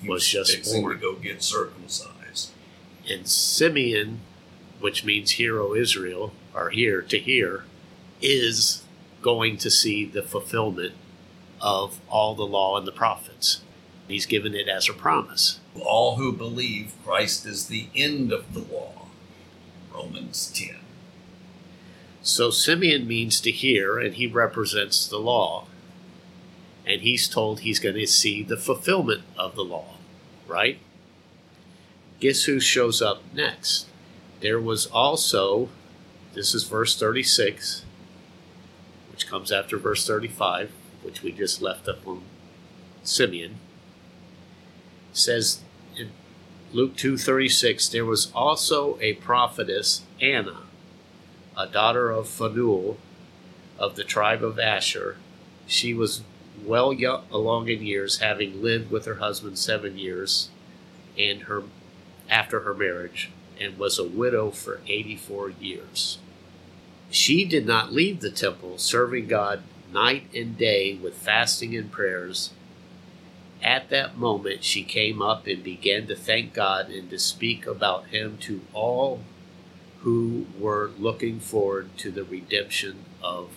He 0.00 0.08
Was 0.08 0.26
just 0.26 0.64
born. 0.72 0.94
to 0.94 1.00
go 1.00 1.14
get 1.14 1.42
circumcised. 1.42 2.50
And 3.08 3.26
Simeon, 3.28 4.20
which 4.80 5.04
means 5.04 5.32
hero 5.32 5.74
Israel, 5.74 6.32
or 6.54 6.70
here 6.70 7.02
to 7.02 7.18
hear, 7.18 7.64
is 8.22 8.82
going 9.22 9.56
to 9.58 9.70
see 9.70 10.04
the 10.04 10.22
fulfillment 10.22 10.94
of 11.60 12.00
all 12.08 12.34
the 12.34 12.46
law 12.46 12.76
and 12.76 12.86
the 12.86 12.92
prophets. 12.92 13.60
He's 14.08 14.26
given 14.26 14.54
it 14.54 14.68
as 14.68 14.88
a 14.88 14.92
promise. 14.92 15.60
All 15.80 16.16
who 16.16 16.32
believe 16.32 16.92
Christ 17.04 17.46
is 17.46 17.66
the 17.68 17.88
end 17.94 18.32
of 18.32 18.52
the 18.52 18.60
law. 18.60 19.06
Romans 19.92 20.50
10. 20.54 20.76
So 22.24 22.48
Simeon 22.48 23.06
means 23.06 23.38
to 23.42 23.50
hear, 23.50 23.98
and 23.98 24.14
he 24.14 24.26
represents 24.26 25.06
the 25.06 25.18
law. 25.18 25.66
And 26.86 27.02
he's 27.02 27.28
told 27.28 27.60
he's 27.60 27.78
going 27.78 27.96
to 27.96 28.06
see 28.06 28.42
the 28.42 28.56
fulfillment 28.56 29.24
of 29.38 29.54
the 29.54 29.62
law, 29.62 29.96
right? 30.48 30.78
Guess 32.20 32.44
who 32.44 32.60
shows 32.60 33.02
up 33.02 33.22
next? 33.34 33.88
There 34.40 34.58
was 34.58 34.86
also, 34.86 35.68
this 36.32 36.54
is 36.54 36.64
verse 36.64 36.98
36, 36.98 37.84
which 39.12 39.26
comes 39.26 39.52
after 39.52 39.76
verse 39.76 40.06
35, 40.06 40.72
which 41.02 41.22
we 41.22 41.30
just 41.30 41.60
left 41.60 41.86
up 41.88 42.06
on 42.06 42.22
Simeon. 43.02 43.56
says 45.12 45.60
in 45.94 46.10
Luke 46.72 46.96
2:36 46.96 47.90
there 47.90 48.06
was 48.06 48.32
also 48.34 48.98
a 49.00 49.12
prophetess 49.14 50.02
Anna 50.20 50.62
a 51.56 51.66
daughter 51.66 52.10
of 52.10 52.28
Phanuel 52.28 52.96
of 53.78 53.96
the 53.96 54.04
tribe 54.04 54.42
of 54.42 54.58
Asher. 54.58 55.16
She 55.66 55.94
was 55.94 56.22
well 56.64 56.92
young, 56.92 57.24
along 57.30 57.68
in 57.68 57.82
years, 57.82 58.18
having 58.18 58.62
lived 58.62 58.90
with 58.90 59.06
her 59.06 59.16
husband 59.16 59.58
seven 59.58 59.98
years, 59.98 60.50
and 61.18 61.42
her 61.42 61.64
after 62.28 62.60
her 62.60 62.74
marriage, 62.74 63.30
and 63.60 63.78
was 63.78 63.98
a 63.98 64.06
widow 64.06 64.50
for 64.50 64.80
eighty-four 64.86 65.50
years. 65.50 66.18
She 67.10 67.44
did 67.44 67.66
not 67.66 67.92
leave 67.92 68.20
the 68.20 68.30
temple, 68.30 68.78
serving 68.78 69.28
God 69.28 69.62
night 69.92 70.24
and 70.34 70.56
day 70.56 70.94
with 70.94 71.14
fasting 71.14 71.76
and 71.76 71.90
prayers. 71.90 72.50
At 73.62 73.88
that 73.90 74.18
moment, 74.18 74.64
she 74.64 74.82
came 74.82 75.22
up 75.22 75.46
and 75.46 75.62
began 75.62 76.06
to 76.08 76.16
thank 76.16 76.52
God 76.52 76.90
and 76.90 77.08
to 77.10 77.18
speak 77.18 77.66
about 77.66 78.06
Him 78.08 78.36
to 78.42 78.62
all 78.72 79.20
who 80.04 80.46
were 80.60 80.90
looking 80.98 81.40
forward 81.40 81.88
to 81.96 82.10
the 82.10 82.24
redemption 82.24 83.04
of 83.22 83.50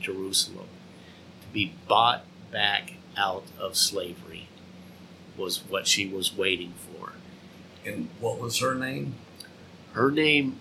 Jerusalem. 0.00 0.68
To 1.42 1.48
be 1.52 1.74
bought 1.86 2.24
back 2.50 2.94
out 3.14 3.44
of 3.60 3.76
slavery 3.76 4.48
was 5.36 5.62
what 5.68 5.86
she 5.86 6.06
was 6.06 6.34
waiting 6.34 6.72
for. 6.72 7.12
And 7.84 8.08
what 8.20 8.40
was 8.40 8.60
her 8.60 8.74
name? 8.74 9.16
Her 9.92 10.10
name 10.10 10.58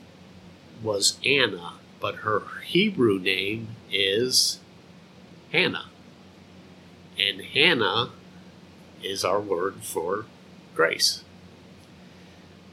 was 0.84 1.18
Anna, 1.26 1.76
but 2.02 2.16
her 2.16 2.44
Hebrew 2.66 3.18
name 3.18 3.70
is 3.90 4.60
Hannah. 5.54 5.86
And 7.18 7.42
Hannah 7.42 8.10
is 9.02 9.24
our 9.24 9.40
word 9.40 9.76
for 9.84 10.26
grace. 10.76 11.24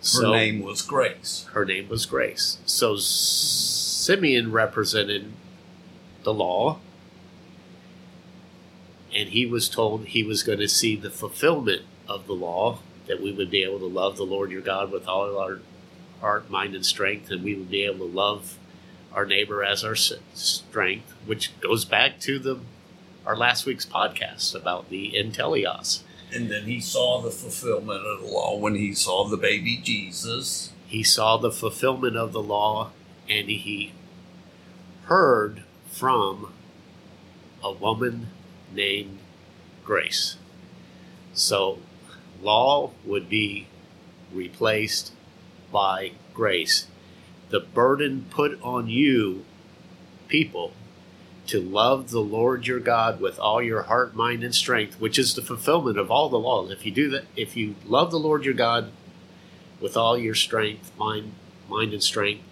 Her 0.03 0.31
name 0.31 0.63
was 0.63 0.83
Grace. 0.83 1.47
her 1.53 1.65
name 1.65 1.89
was 1.89 2.07
Grace. 2.07 2.59
So 2.67 2.97
Simeon 2.97 4.53
represented 4.53 5.33
the 6.23 6.33
law, 6.33 6.79
and 9.15 9.31
he 9.31 9.45
was 9.45 9.69
told 9.69 10.07
he 10.07 10.23
was 10.23 10.43
going 10.43 10.61
to 10.61 10.69
see 10.69 10.97
the 10.97 11.11
fulfillment 11.11 11.83
of 12.07 12.27
the 12.27 12.33
law, 12.35 12.79
that 13.07 13.21
we 13.21 13.33
would 13.33 13.51
be 13.51 13.63
able 13.63 13.79
to 13.81 13.87
love 13.87 14.17
the 14.17 14.25
Lord 14.25 14.51
your 14.51 14.61
God 14.61 14.93
with 14.93 15.09
all 15.09 15.37
our 15.39 15.61
heart, 16.21 16.51
mind, 16.51 16.75
and 16.75 16.85
strength, 16.85 17.31
and 17.31 17.43
we 17.43 17.55
would 17.55 17.71
be 17.71 17.85
able 17.85 18.07
to 18.07 18.13
love 18.13 18.59
our 19.13 19.25
neighbor 19.27 19.65
as 19.65 19.85
our 19.85 19.97
strength, 19.97 21.13
which 21.27 21.59
goes 21.61 21.85
back 21.85 22.21
to 22.21 22.39
the 22.39 22.61
our 23.27 23.37
last 23.37 23.67
week's 23.67 23.85
podcast 23.85 24.55
about 24.55 24.89
the 24.89 25.13
intelios. 25.15 26.01
And 26.33 26.51
then 26.51 26.65
he 26.65 26.81
saw 26.81 27.21
the 27.21 27.31
fulfillment 27.31 28.05
of 28.05 28.21
the 28.21 28.27
law 28.27 28.57
when 28.59 28.75
he 28.75 28.95
saw 28.95 29.27
the 29.27 29.37
baby 29.37 29.81
Jesus. 29.83 30.73
he 30.87 31.03
saw 31.03 31.37
the 31.37 31.51
fulfillment 31.51 32.17
of 32.17 32.33
the 32.33 32.43
law 32.43 32.91
and 33.29 33.49
he 33.49 33.93
heard 35.05 35.63
from 35.91 36.53
a 37.63 37.73
woman 37.73 38.29
named 38.73 39.19
Grace. 39.85 40.37
So, 41.33 41.79
law 42.43 42.93
would 43.05 43.29
be 43.29 43.67
replaced 44.33 45.13
by 45.73 46.13
grace. 46.35 46.87
The 47.51 47.61
burden 47.61 48.27
put 48.31 48.61
on 48.63 48.89
you, 48.89 49.45
people, 50.29 50.73
to 51.49 51.61
love 51.61 52.11
the 52.11 52.21
Lord 52.21 52.67
your 52.67 52.79
God 52.79 53.21
with 53.21 53.39
all 53.39 53.63
your 53.63 53.83
heart, 53.83 54.15
mind, 54.15 54.45
and 54.45 54.55
strength, 54.55 55.01
which 55.01 55.19
is 55.19 55.35
the 55.35 55.43
fulfillment 55.43 55.99
of 55.99 56.11
all 56.11 56.29
the 56.29 56.39
laws. 56.39 56.71
If 56.71 56.85
you 56.85 56.93
do 56.93 57.09
that, 57.11 57.25
if 57.37 57.57
you 57.57 57.75
love 57.87 58.11
the 58.11 58.19
Lord 58.19 58.45
your 58.45 58.55
God 58.55 58.93
with 59.81 59.97
all 59.97 60.17
your 60.17 60.35
strength, 60.35 60.93
mind, 60.99 61.33
mind 61.69 61.93
and 61.93 62.03
strength, 62.03 62.43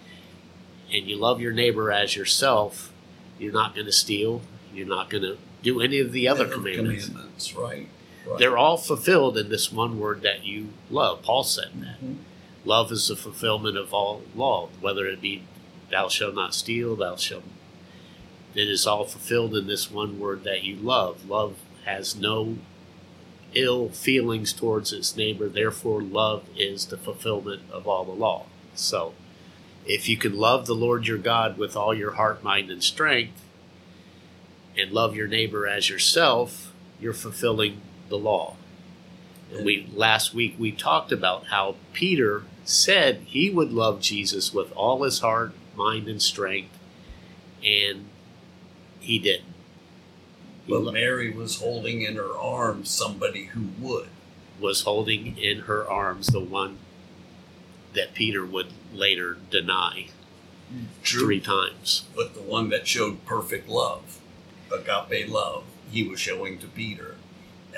and 0.91 1.07
you 1.07 1.15
love 1.15 1.39
your 1.39 1.51
neighbor 1.51 1.91
as 1.91 2.15
yourself, 2.15 2.91
you're 3.37 3.53
not 3.53 3.75
going 3.75 3.85
to 3.85 3.91
steal. 3.91 4.41
You're 4.73 4.87
not 4.87 5.09
going 5.09 5.23
to 5.23 5.37
do 5.61 5.79
any 5.79 5.99
of 5.99 6.11
the 6.11 6.27
other 6.27 6.45
and 6.45 6.53
commandments. 6.53 7.07
commandments, 7.07 7.55
right? 7.55 7.87
right. 8.25 8.39
They're 8.39 8.57
all 8.57 8.77
fulfilled 8.77 9.37
in 9.37 9.49
this 9.49 9.71
one 9.71 9.99
word 9.99 10.21
that 10.21 10.43
you 10.45 10.69
love. 10.89 11.21
Paul 11.21 11.43
said 11.43 11.69
that. 11.81 12.03
Mhm. 12.03 12.17
Love 12.65 12.91
is 12.91 13.07
the 13.07 13.15
fulfillment 13.15 13.77
of 13.77 13.93
all 13.93 14.23
law, 14.35 14.69
whether 14.81 15.05
it 15.07 15.21
be 15.21 15.43
thou 15.91 16.07
shalt 16.09 16.35
not 16.35 16.53
steal, 16.53 16.95
thou 16.95 17.15
shalt. 17.15 17.43
It 18.57 18.69
is 18.69 18.87
all 18.87 19.05
fulfilled 19.05 19.55
in 19.55 19.67
this 19.67 19.91
one 19.91 20.19
word 20.19 20.43
that 20.45 20.63
you 20.63 20.77
love. 20.77 21.29
Love 21.29 21.57
has 21.85 22.15
no 22.15 22.57
ill 23.53 23.89
feelings 23.89 24.51
towards 24.51 24.91
its 24.91 25.15
neighbor, 25.15 25.47
therefore, 25.47 26.01
love 26.01 26.43
is 26.57 26.87
the 26.87 26.97
fulfillment 26.97 27.61
of 27.71 27.87
all 27.87 28.03
the 28.03 28.11
law. 28.11 28.47
So, 28.73 29.13
if 29.85 30.09
you 30.09 30.17
can 30.17 30.35
love 30.35 30.65
the 30.65 30.73
Lord 30.73 31.05
your 31.05 31.19
God 31.19 31.59
with 31.59 31.75
all 31.75 31.93
your 31.93 32.13
heart, 32.13 32.43
mind, 32.43 32.71
and 32.71 32.83
strength, 32.83 33.43
and 34.75 34.91
love 34.91 35.15
your 35.15 35.27
neighbor 35.27 35.67
as 35.67 35.87
yourself, 35.87 36.73
you're 36.99 37.13
fulfilling 37.13 37.81
the 38.09 38.17
law. 38.17 38.55
And 39.53 39.63
we 39.63 39.87
last 39.93 40.33
week 40.33 40.55
we 40.57 40.71
talked 40.71 41.11
about 41.11 41.45
how 41.45 41.75
Peter 41.93 42.43
said 42.65 43.21
he 43.27 43.51
would 43.51 43.71
love 43.71 44.01
Jesus 44.01 44.51
with 44.51 44.71
all 44.71 45.03
his 45.03 45.19
heart, 45.19 45.53
mind, 45.75 46.07
and 46.07 46.21
strength, 46.21 46.75
and 47.63 48.07
he 48.99 49.19
didn't. 49.19 49.53
He 50.65 50.73
But 50.73 50.81
lo- 50.83 50.91
Mary 50.91 51.31
was 51.31 51.59
holding 51.59 52.01
in 52.01 52.15
her 52.15 52.37
arms 52.37 52.89
somebody 52.89 53.45
who 53.45 53.69
would. 53.79 54.09
was 54.59 54.81
holding 54.81 55.37
in 55.37 55.59
her 55.61 55.89
arms 55.89 56.27
the 56.27 56.39
one 56.39 56.77
that 57.93 58.13
Peter 58.13 58.45
would 58.45 58.67
later 58.93 59.37
deny 59.49 60.07
three 61.03 61.39
times. 61.39 62.03
But 62.15 62.33
the 62.33 62.41
one 62.41 62.69
that 62.69 62.87
showed 62.87 63.25
perfect 63.25 63.69
love, 63.69 64.19
agape 64.71 65.29
love, 65.29 65.63
he 65.91 66.03
was 66.03 66.19
showing 66.19 66.59
to 66.59 66.67
Peter 66.67 67.15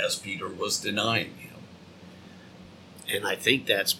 as 0.04 0.16
Peter 0.18 0.48
was 0.48 0.80
denying 0.80 1.36
him. 1.36 1.56
And 3.12 3.26
I 3.28 3.36
think 3.36 3.66
that's 3.66 4.00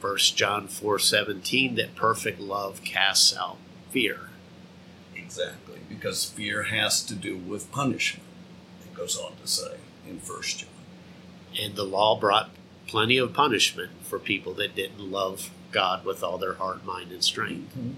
First 0.00 0.36
John 0.36 0.68
four 0.68 0.98
seventeen 0.98 1.74
that 1.76 1.94
perfect 1.96 2.38
love 2.38 2.82
casts 2.84 3.34
out 3.36 3.56
fear. 3.90 4.28
Exactly. 5.14 5.65
Because 5.88 6.24
fear 6.24 6.64
has 6.64 7.02
to 7.04 7.14
do 7.14 7.36
with 7.36 7.70
punishment, 7.70 8.26
it 8.84 8.94
goes 8.94 9.16
on 9.16 9.32
to 9.40 9.46
say. 9.46 9.76
in 10.08 10.18
First 10.20 10.58
John. 10.60 10.68
And 11.60 11.74
the 11.74 11.84
law 11.84 12.18
brought 12.18 12.50
plenty 12.86 13.18
of 13.18 13.32
punishment 13.32 13.90
for 14.02 14.18
people 14.18 14.54
that 14.54 14.74
didn't 14.74 15.00
love 15.00 15.50
God 15.72 16.04
with 16.04 16.22
all 16.22 16.38
their 16.38 16.54
heart, 16.54 16.84
mind, 16.84 17.12
and 17.12 17.22
strength. 17.22 17.76
Mm-hmm. 17.76 17.92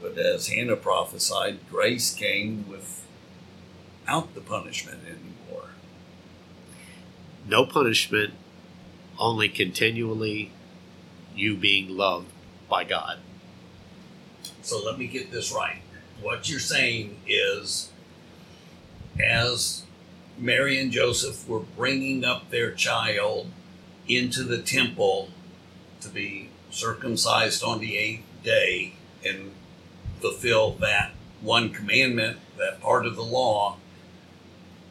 But 0.00 0.18
as 0.18 0.48
Hannah 0.48 0.76
prophesied, 0.76 1.58
grace 1.70 2.14
came 2.14 2.64
without 2.68 4.34
the 4.34 4.40
punishment 4.40 5.00
anymore. 5.04 5.70
No 7.46 7.66
punishment, 7.66 8.32
only 9.18 9.48
continually 9.48 10.52
you 11.34 11.56
being 11.56 11.96
loved 11.96 12.28
by 12.68 12.84
God. 12.84 13.18
So 14.62 14.82
let 14.82 14.98
me 14.98 15.06
get 15.06 15.30
this 15.30 15.52
right. 15.52 15.82
What 16.22 16.50
you're 16.50 16.60
saying 16.60 17.16
is, 17.26 17.90
as 19.22 19.84
Mary 20.38 20.78
and 20.78 20.90
Joseph 20.92 21.48
were 21.48 21.60
bringing 21.60 22.24
up 22.24 22.50
their 22.50 22.72
child 22.72 23.50
into 24.06 24.42
the 24.42 24.60
temple 24.60 25.30
to 26.00 26.08
be 26.08 26.50
circumcised 26.70 27.62
on 27.62 27.80
the 27.80 27.96
eighth 27.96 28.24
day 28.42 28.94
and 29.24 29.52
fulfill 30.20 30.72
that 30.72 31.12
one 31.40 31.70
commandment, 31.70 32.38
that 32.58 32.80
part 32.80 33.06
of 33.06 33.16
the 33.16 33.22
law, 33.22 33.76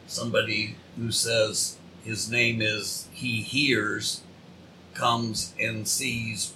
somebody 0.07 0.75
who 0.97 1.11
says 1.11 1.77
his 2.03 2.29
name 2.29 2.61
is 2.61 3.07
He 3.11 3.41
Hears 3.41 4.21
comes 4.93 5.53
and 5.59 5.87
sees 5.87 6.53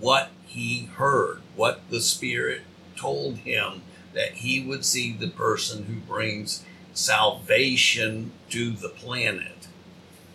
what 0.00 0.30
he 0.46 0.86
heard, 0.96 1.40
what 1.56 1.80
the 1.90 2.00
Spirit 2.00 2.62
told 2.96 3.38
him 3.38 3.82
that 4.12 4.34
he 4.34 4.60
would 4.60 4.84
see 4.84 5.12
the 5.12 5.28
person 5.28 5.84
who 5.84 5.94
brings 5.94 6.64
salvation 6.92 8.32
to 8.50 8.70
the 8.70 8.88
planet, 8.88 9.68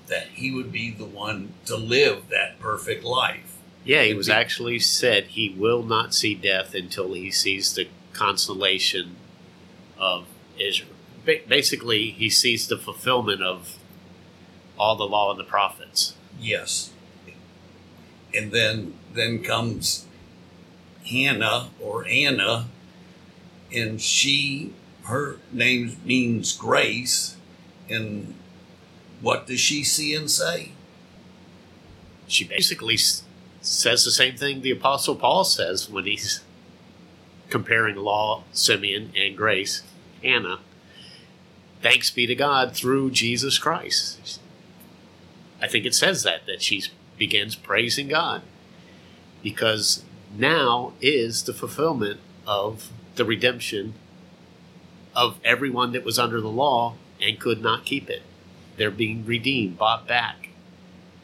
that 0.07 0.27
he 0.33 0.51
would 0.51 0.71
be 0.71 0.91
the 0.91 1.05
one 1.05 1.53
to 1.65 1.75
live 1.77 2.29
that 2.29 2.59
perfect 2.59 3.03
life. 3.03 3.57
Yeah, 3.85 4.03
he 4.03 4.13
was 4.13 4.29
actually 4.29 4.79
said 4.79 5.25
he 5.25 5.49
will 5.49 5.83
not 5.83 6.13
see 6.13 6.35
death 6.35 6.75
until 6.75 7.13
he 7.13 7.31
sees 7.31 7.73
the 7.73 7.87
consolation 8.13 9.15
of 9.97 10.25
Israel. 10.59 10.91
Ba- 11.25 11.39
Basically, 11.47 12.11
he 12.11 12.29
sees 12.29 12.67
the 12.67 12.77
fulfillment 12.77 13.41
of 13.41 13.77
all 14.77 14.95
the 14.95 15.05
law 15.05 15.31
and 15.31 15.39
the 15.39 15.43
prophets. 15.45 16.15
Yes. 16.39 16.91
And 18.33 18.51
then 18.51 18.93
then 19.13 19.43
comes 19.43 20.05
Hannah 21.09 21.69
or 21.81 22.05
Anna, 22.07 22.67
and 23.73 24.01
she 24.01 24.73
her 25.09 25.37
name 25.51 25.97
means 26.05 26.55
grace. 26.55 27.35
And 27.89 28.35
what 29.21 29.47
does 29.47 29.59
she 29.59 29.83
see 29.83 30.13
and 30.13 30.29
say? 30.29 30.71
She 32.27 32.43
basically 32.43 32.97
says 33.61 34.05
the 34.05 34.11
same 34.11 34.37
thing 34.37 34.61
the 34.61 34.71
Apostle 34.71 35.15
Paul 35.15 35.43
says 35.43 35.89
when 35.89 36.05
he's 36.05 36.41
comparing 37.49 37.95
law, 37.95 38.43
Simeon, 38.51 39.11
and 39.17 39.35
grace, 39.35 39.81
Hannah. 40.23 40.59
Thanks 41.81 42.11
be 42.11 42.27
to 42.27 42.35
God 42.35 42.73
through 42.75 43.11
Jesus 43.11 43.57
Christ. 43.57 44.39
I 45.61 45.67
think 45.67 45.85
it 45.85 45.95
says 45.95 46.23
that, 46.23 46.45
that 46.45 46.61
she 46.61 46.83
begins 47.17 47.55
praising 47.55 48.09
God 48.09 48.43
because 49.41 50.03
now 50.37 50.93
is 51.01 51.43
the 51.43 51.53
fulfillment 51.53 52.19
of 52.45 52.91
the 53.15 53.25
redemption 53.25 53.93
of 55.15 55.39
everyone 55.43 55.91
that 55.91 56.05
was 56.05 56.19
under 56.19 56.39
the 56.39 56.49
law 56.49 56.95
and 57.21 57.39
could 57.39 57.61
not 57.61 57.85
keep 57.85 58.09
it. 58.09 58.21
They're 58.77 58.91
being 58.91 59.25
redeemed, 59.25 59.77
bought 59.77 60.07
back. 60.07 60.49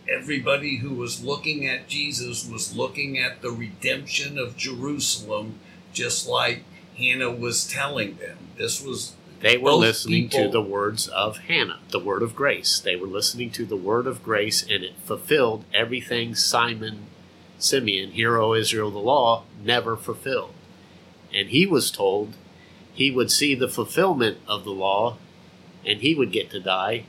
Everybody 0.10 0.78
who 0.78 0.94
was 0.94 1.24
looking 1.24 1.66
at 1.66 1.88
Jesus 1.88 2.48
was 2.48 2.76
looking 2.76 3.18
at 3.18 3.42
the 3.42 3.52
redemption 3.52 4.38
of 4.38 4.58
Jerusalem, 4.58 5.60
just 5.94 6.28
like 6.28 6.64
Hannah 6.98 7.32
was 7.32 7.66
telling 7.66 8.18
them. 8.18 8.38
This 8.58 8.82
was 8.84 9.14
They 9.40 9.58
were 9.58 9.72
listening 9.72 10.30
to 10.30 10.48
the 10.48 10.62
words 10.62 11.08
of 11.08 11.38
Hannah, 11.40 11.80
the 11.90 12.00
word 12.00 12.22
of 12.22 12.36
grace. 12.36 12.80
They 12.80 12.96
were 12.96 13.08
listening 13.08 13.52
to 13.52 13.66
the 13.66 13.76
word 13.76 14.06
of 14.06 14.24
grace, 14.24 14.62
and 14.62 14.84
it 14.84 14.96
fulfilled 15.04 15.66
everything 15.74 16.36
Simon, 16.36 17.08
Simeon, 17.58 18.12
hero 18.12 18.54
Israel, 18.54 18.92
the 18.92 19.00
law, 19.00 19.44
never 19.64 19.96
fulfilled. 19.96 20.54
And 21.34 21.50
he 21.50 21.66
was 21.66 21.92
told 21.92 22.36
he 22.94 23.12
would 23.12 23.32
see 23.32 23.56
the 23.56 23.68
fulfillment 23.68 24.38
of 24.48 24.64
the 24.64 24.72
law, 24.72 25.18
and 25.86 26.00
he 26.02 26.16
would 26.16 26.32
get 26.32 26.50
to 26.52 26.60
die. 26.60 27.06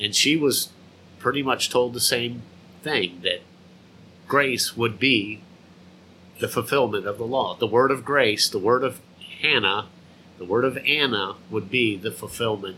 And 0.00 0.14
she 0.14 0.36
was 0.36 0.70
pretty 1.18 1.42
much 1.42 1.70
told 1.70 1.94
the 1.94 2.00
same 2.00 2.42
thing 2.82 3.20
that 3.22 3.40
grace 4.26 4.76
would 4.76 4.98
be 4.98 5.42
the 6.40 6.48
fulfillment 6.48 7.06
of 7.06 7.18
the 7.18 7.26
law. 7.26 7.54
The 7.54 7.66
word 7.66 7.92
of 7.92 8.04
grace, 8.04 8.48
the 8.48 8.58
word 8.58 8.82
of 8.82 9.00
Hannah, 9.40 9.86
the 10.38 10.44
word 10.44 10.64
of 10.64 10.76
Anna 10.78 11.36
would 11.50 11.70
be 11.70 11.96
the 11.96 12.10
fulfillment 12.10 12.76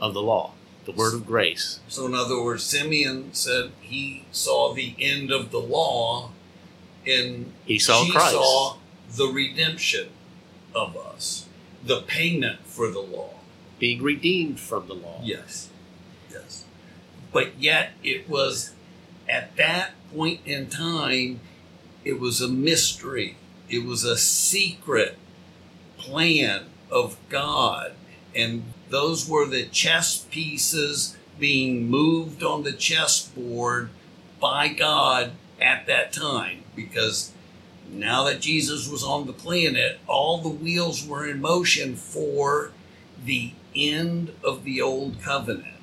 of 0.00 0.14
the 0.14 0.22
law, 0.22 0.52
the 0.86 0.92
word 0.92 1.12
of 1.14 1.26
grace. 1.26 1.80
So, 1.88 2.06
in 2.06 2.14
other 2.14 2.42
words, 2.42 2.64
Simeon 2.64 3.34
said 3.34 3.72
he 3.80 4.24
saw 4.32 4.72
the 4.72 4.94
end 4.98 5.30
of 5.30 5.50
the 5.50 5.58
law, 5.60 6.30
and 7.06 7.52
He 7.66 7.78
saw 7.78 8.04
she 8.04 8.12
Christ. 8.12 8.32
saw 8.32 8.76
the 9.14 9.26
redemption 9.26 10.08
of 10.74 10.96
us, 10.96 11.46
the 11.84 12.00
payment 12.02 12.60
for 12.66 12.90
the 12.90 13.00
law. 13.00 13.30
being 13.78 14.02
redeemed 14.02 14.58
from 14.58 14.88
the 14.88 14.94
law. 14.94 15.20
Yes, 15.22 15.68
yes. 16.32 16.64
But 17.32 17.58
yet, 17.60 17.90
it 18.02 18.26
was 18.28 18.72
at 19.28 19.54
that 19.56 19.90
point 20.14 20.40
in 20.46 20.68
time, 20.68 21.40
it 22.04 22.18
was 22.18 22.40
a 22.40 22.48
mystery. 22.48 23.36
It 23.68 23.84
was 23.84 24.02
a 24.04 24.16
secret 24.16 25.18
plan 25.98 26.66
of 26.90 27.16
God. 27.28 27.92
And 28.34 28.72
those 28.88 29.28
were 29.28 29.46
the 29.46 29.66
chess 29.66 30.26
pieces 30.30 31.16
being 31.38 31.88
moved 31.88 32.42
on 32.42 32.62
the 32.62 32.72
chessboard 32.72 33.90
by 34.40 34.68
God 34.68 35.32
at 35.60 35.86
that 35.86 36.12
time. 36.12 36.62
Because 36.74 37.32
now 37.90 38.24
that 38.24 38.40
Jesus 38.40 38.88
was 38.88 39.02
on 39.04 39.26
the 39.26 39.32
planet, 39.32 39.98
all 40.06 40.38
the 40.38 40.48
wheels 40.48 41.06
were 41.06 41.26
in 41.26 41.40
motion 41.40 41.96
for 41.96 42.72
the 43.22 43.52
end 43.74 44.32
of 44.42 44.64
the 44.64 44.80
old 44.80 45.20
covenant. 45.22 45.74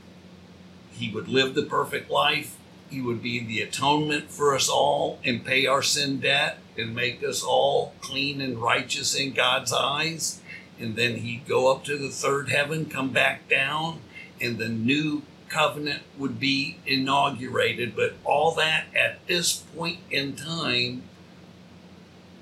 He 0.92 1.10
would 1.10 1.28
live 1.28 1.56
the 1.56 1.64
perfect 1.64 2.10
life. 2.10 2.58
He 2.90 3.02
would 3.02 3.24
be 3.24 3.40
the 3.44 3.62
atonement 3.62 4.30
for 4.30 4.56
us 4.56 4.70
all 4.70 5.20
and 5.24 5.46
pay 5.46 5.66
our 5.66 5.82
sin 5.82 6.20
debt 6.20 6.60
and 6.78 6.96
make 6.96 7.24
us 7.24 7.44
all 7.44 7.94
clean 8.02 8.40
and 8.42 8.58
righteous 8.58 9.16
in 9.16 9.34
God's 9.34 9.74
eyes. 9.74 10.42
And 10.80 10.96
then 10.96 11.18
he'd 11.18 11.48
go 11.48 11.72
up 11.72 11.84
to 11.86 11.98
the 11.98 12.10
third 12.10 12.50
heaven, 12.50 12.86
come 12.86 13.10
back 13.12 13.48
down, 13.48 14.00
and 14.42 14.58
the 14.58 14.70
new 14.70 15.24
covenant 15.50 16.02
would 16.18 16.40
be 16.40 16.78
inaugurated. 16.86 17.96
But 17.96 18.14
all 18.24 18.54
that 18.56 18.86
at 18.96 19.26
this 19.28 19.54
point 19.54 20.00
in 20.10 20.36
time 20.36 21.04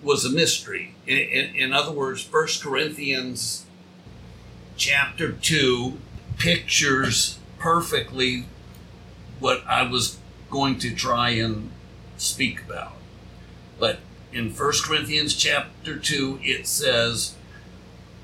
was 0.02 0.26
a 0.26 0.30
mystery. 0.30 0.96
In, 1.06 1.18
in, 1.18 1.56
in 1.56 1.74
other 1.74 1.92
words, 1.92 2.24
First 2.24 2.64
Corinthians 2.64 3.66
chapter 4.78 5.32
2 5.32 5.98
pictures 6.38 7.38
perfectly 7.60 8.46
what 9.40 9.64
I 9.68 9.84
was 9.84 10.18
going 10.50 10.80
to 10.80 10.94
try 10.96 11.32
and 11.32 11.70
speak 12.18 12.64
about. 12.64 12.94
But 13.80 14.00
in 14.32 14.52
1 14.52 14.72
Corinthians 14.84 15.36
chapter 15.36 15.98
2, 15.98 16.40
it 16.42 16.68
says, 16.68 17.36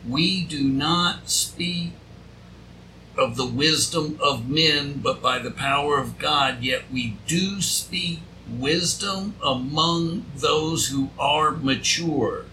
We 0.07 0.43
do 0.43 0.63
not 0.63 1.29
speak 1.29 1.91
of 3.17 3.35
the 3.35 3.45
wisdom 3.45 4.17
of 4.21 4.47
men, 4.47 4.99
but 5.03 5.21
by 5.21 5.39
the 5.39 5.51
power 5.51 5.99
of 5.99 6.19
God, 6.19 6.61
yet 6.61 6.83
we 6.91 7.17
do 7.27 7.61
speak 7.61 8.19
wisdom 8.49 9.35
among 9.43 10.25
those 10.35 10.87
who 10.87 11.09
are 11.19 11.51
mature. 11.51 12.45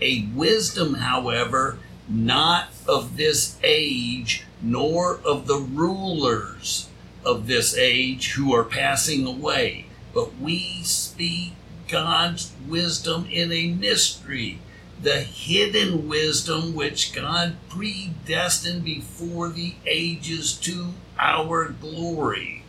A 0.00 0.26
wisdom, 0.34 0.94
however, 0.94 1.78
not 2.08 2.68
of 2.88 3.16
this 3.16 3.56
age, 3.62 4.44
nor 4.62 5.20
of 5.24 5.46
the 5.46 5.58
rulers 5.58 6.88
of 7.24 7.46
this 7.46 7.76
age 7.76 8.32
who 8.32 8.54
are 8.54 8.64
passing 8.64 9.26
away, 9.26 9.86
but 10.14 10.36
we 10.38 10.82
speak 10.82 11.52
God's 11.88 12.52
wisdom 12.66 13.26
in 13.30 13.52
a 13.52 13.68
mystery, 13.68 14.58
the 15.02 15.20
hidden 15.20 16.08
wisdom 16.08 16.74
which 16.74 17.12
God 17.12 17.56
predestined 17.68 18.84
before 18.84 19.48
the 19.48 19.74
ages 19.86 20.54
to 20.58 20.94
our 21.18 21.68
glory. 21.68 22.62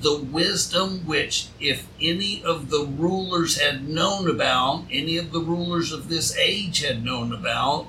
The 0.00 0.18
wisdom 0.18 1.06
which, 1.06 1.48
if 1.58 1.86
any 2.00 2.42
of 2.44 2.70
the 2.70 2.84
rulers 2.84 3.60
had 3.60 3.88
known 3.88 4.30
about, 4.30 4.84
any 4.90 5.16
of 5.16 5.32
the 5.32 5.40
rulers 5.40 5.92
of 5.92 6.08
this 6.08 6.36
age 6.36 6.80
had 6.80 7.04
known 7.04 7.32
about, 7.32 7.88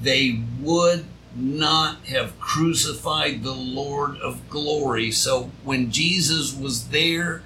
they 0.00 0.40
would 0.60 1.06
not 1.34 2.04
have 2.06 2.38
crucified 2.38 3.42
the 3.42 3.54
Lord 3.54 4.16
of 4.18 4.48
glory. 4.48 5.10
So 5.10 5.50
when 5.64 5.90
Jesus 5.90 6.54
was 6.54 6.88
there 6.88 7.42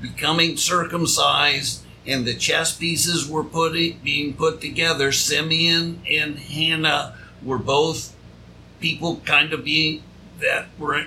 becoming 0.00 0.56
circumcised 0.56 1.82
and 2.06 2.24
the 2.24 2.34
chess 2.34 2.76
pieces 2.76 3.28
were 3.28 3.44
put 3.44 3.72
being 4.02 4.34
put 4.34 4.60
together, 4.60 5.12
Simeon 5.12 6.02
and 6.10 6.38
Hannah 6.38 7.16
were 7.42 7.58
both 7.58 8.14
people 8.80 9.20
kind 9.24 9.52
of 9.52 9.64
being 9.64 10.02
that 10.40 10.66
were 10.78 11.06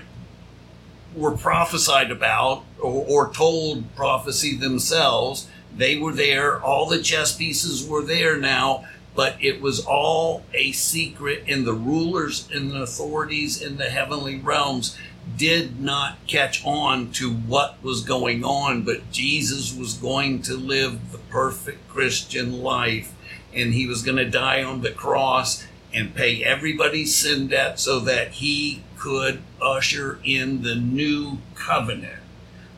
were 1.15 1.37
prophesied 1.37 2.09
about 2.09 2.63
or, 2.79 3.05
or 3.07 3.33
told 3.33 3.95
prophecy 3.95 4.55
themselves. 4.55 5.47
They 5.75 5.97
were 5.97 6.13
there. 6.13 6.61
All 6.61 6.87
the 6.87 7.01
chess 7.01 7.35
pieces 7.35 7.87
were 7.87 8.03
there 8.03 8.37
now 8.37 8.85
but 9.15 9.35
it 9.39 9.61
was 9.61 9.85
all 9.85 10.43
a 10.53 10.71
secret, 10.71 11.43
and 11.47 11.65
the 11.65 11.73
rulers 11.73 12.47
and 12.53 12.71
the 12.71 12.81
authorities 12.81 13.61
in 13.61 13.77
the 13.77 13.89
heavenly 13.89 14.39
realms 14.39 14.97
did 15.37 15.79
not 15.79 16.17
catch 16.27 16.65
on 16.65 17.11
to 17.13 17.31
what 17.31 17.81
was 17.83 18.01
going 18.01 18.43
on. 18.43 18.83
But 18.83 19.11
Jesus 19.11 19.75
was 19.75 19.93
going 19.93 20.41
to 20.43 20.55
live 20.55 21.11
the 21.11 21.17
perfect 21.17 21.87
Christian 21.89 22.61
life, 22.61 23.13
and 23.53 23.73
he 23.73 23.87
was 23.87 24.03
going 24.03 24.17
to 24.17 24.29
die 24.29 24.63
on 24.63 24.81
the 24.81 24.91
cross 24.91 25.65
and 25.93 26.15
pay 26.15 26.43
everybody's 26.43 27.15
sin 27.15 27.47
debt 27.47 27.79
so 27.79 27.99
that 27.99 28.31
he 28.33 28.83
could 28.97 29.41
usher 29.61 30.19
in 30.23 30.63
the 30.63 30.75
new 30.75 31.37
covenant. 31.55 32.19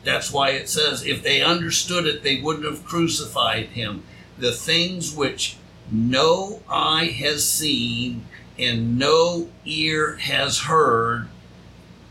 That's 0.04 0.32
why 0.32 0.50
it 0.50 0.68
says, 0.68 1.04
if 1.04 1.22
they 1.22 1.42
understood 1.42 2.06
it, 2.06 2.22
they 2.22 2.40
wouldn't 2.40 2.66
have 2.66 2.84
crucified 2.84 3.66
him. 3.68 4.04
The 4.38 4.52
things 4.52 5.14
which 5.14 5.56
no 5.90 6.62
eye 6.68 7.14
has 7.18 7.48
seen 7.48 8.26
and 8.58 8.98
no 8.98 9.48
ear 9.64 10.16
has 10.16 10.60
heard, 10.60 11.28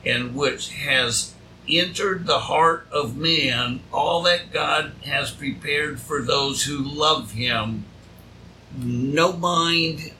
and 0.06 0.36
which 0.36 0.70
has 0.74 1.34
entered 1.68 2.26
the 2.26 2.39
heart 2.39 2.88
of 2.91 3.18
man, 3.18 3.80
all 3.91 4.22
that 4.24 4.52
God 4.52 4.94
has 5.04 5.32
prepared 5.32 6.00
for 6.00 6.22
those 6.22 6.63
who 6.63 6.78
love 6.78 7.32
him. 7.32 7.86
No 8.78 9.34
mind, 9.34 10.12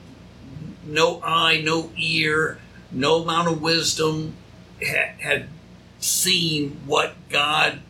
no 0.84 1.20
eye, 1.22 1.60
no 1.60 1.92
ear, 1.96 2.58
no 2.90 3.22
amount 3.22 3.48
of 3.48 3.62
wisdom 3.62 4.34
had 4.82 5.48
seen 5.98 6.80
what 6.84 7.14
God 7.28 7.80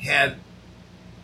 had 0.00 0.36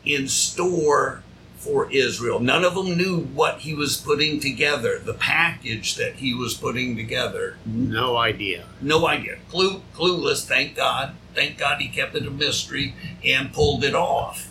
in 0.05 0.29
store 0.29 1.23
for 1.63 1.89
Israel. 1.93 2.41
None 2.41 2.65
of 2.65 2.75
them 2.75 2.97
knew 2.97 3.21
what 3.21 3.61
he 3.61 3.73
was 3.73 3.97
putting 3.97 4.41
together, 4.41 4.99
the 4.99 5.15
package 5.15 5.95
that 5.95 6.17
he 6.17 6.35
was 6.35 6.55
putting 6.55 6.97
together. 6.97 7.57
No 7.65 8.17
idea. 8.17 8.65
No 8.81 9.07
idea. 9.07 9.39
Clue, 9.49 9.83
clueless, 9.95 10.45
thank 10.45 10.75
God. 10.75 11.15
Thank 11.37 11.59
God 11.59 11.81
he 11.81 11.89
kept 11.89 12.17
it 12.17 12.27
a 12.27 12.31
mystery 12.33 12.95
and 13.25 13.53
pulled 13.53 13.85
it 13.85 13.95
off. 13.95 14.51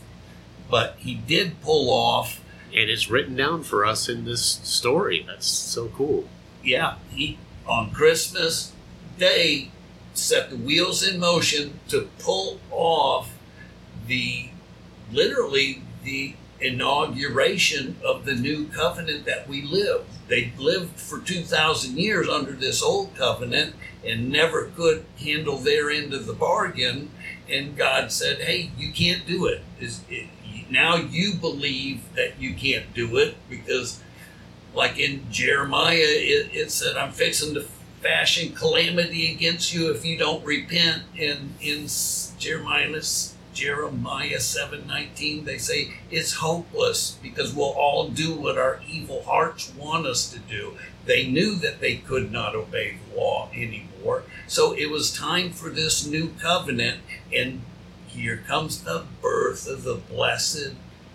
But 0.69 0.95
he 0.99 1.15
did 1.15 1.61
pull 1.61 1.89
off. 1.89 2.39
And 2.73 2.89
it's 2.89 3.09
written 3.09 3.35
down 3.35 3.63
for 3.63 3.85
us 3.85 4.07
in 4.07 4.23
this 4.23 4.45
story. 4.45 5.25
That's 5.27 5.45
so 5.45 5.89
cool. 5.89 6.29
Yeah, 6.63 6.95
he 7.09 7.37
on 7.67 7.91
Christmas 7.91 8.71
Day 9.17 9.71
set 10.13 10.49
the 10.49 10.55
wheels 10.55 11.05
in 11.05 11.19
motion 11.19 11.81
to 11.89 12.07
pull 12.19 12.61
off 12.71 13.33
the 14.07 14.49
literally 15.11 15.81
the 16.05 16.35
inauguration 16.61 17.97
of 18.05 18.25
the 18.25 18.35
new 18.35 18.67
covenant 18.67 19.25
that 19.25 19.47
we 19.47 19.61
live. 19.63 20.05
They 20.27 20.53
lived 20.57 20.99
for 20.99 21.19
2,000 21.19 21.97
years 21.97 22.29
under 22.29 22.51
this 22.53 22.81
old 22.81 23.15
covenant 23.15 23.75
and 24.05 24.29
never 24.29 24.65
could 24.75 25.05
handle 25.19 25.57
their 25.57 25.89
end 25.89 26.13
of 26.13 26.25
the 26.25 26.33
bargain. 26.33 27.11
And 27.49 27.75
God 27.75 28.11
said, 28.11 28.39
Hey, 28.39 28.71
you 28.77 28.91
can't 28.91 29.25
do 29.25 29.45
it. 29.45 29.61
it 29.79 30.27
now 30.69 30.95
you 30.95 31.35
believe 31.35 32.01
that 32.15 32.39
you 32.39 32.53
can't 32.53 32.93
do 32.93 33.17
it 33.17 33.35
because, 33.49 34.01
like 34.73 34.97
in 34.97 35.29
Jeremiah, 35.29 35.97
it, 35.97 36.49
it 36.53 36.71
said, 36.71 36.95
I'm 36.95 37.11
fixing 37.11 37.53
to 37.55 37.65
fashion 38.01 38.53
calamity 38.53 39.31
against 39.31 39.73
you 39.73 39.91
if 39.91 40.05
you 40.05 40.17
don't 40.17 40.43
repent. 40.45 41.03
And 41.19 41.55
in 41.61 41.87
Jeremiah 42.39 43.01
Jeremiah 43.53 44.39
7:19 44.39 45.45
they 45.45 45.57
say 45.57 45.93
it's 46.09 46.33
hopeless 46.35 47.17
because 47.21 47.53
we'll 47.53 47.73
all 47.77 48.07
do 48.07 48.33
what 48.33 48.57
our 48.57 48.81
evil 48.89 49.23
hearts 49.23 49.71
want 49.77 50.05
us 50.05 50.29
to 50.31 50.39
do. 50.39 50.77
They 51.05 51.27
knew 51.27 51.55
that 51.55 51.81
they 51.81 51.95
could 51.95 52.31
not 52.31 52.55
obey 52.55 52.97
the 53.09 53.19
law 53.19 53.49
anymore. 53.53 54.23
So 54.47 54.73
it 54.73 54.89
was 54.89 55.11
time 55.11 55.51
for 55.51 55.69
this 55.69 56.05
new 56.05 56.29
covenant 56.39 57.01
and 57.33 57.61
here 58.07 58.43
comes 58.47 58.83
the 58.83 59.05
birth 59.21 59.67
of 59.67 59.83
the 59.83 59.95
blessed 59.95 60.73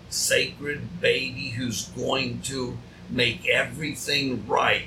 sacred 0.09 1.01
baby 1.01 1.49
who's 1.49 1.89
going 1.89 2.41
to 2.41 2.77
make 3.09 3.47
everything 3.47 4.47
right. 4.47 4.85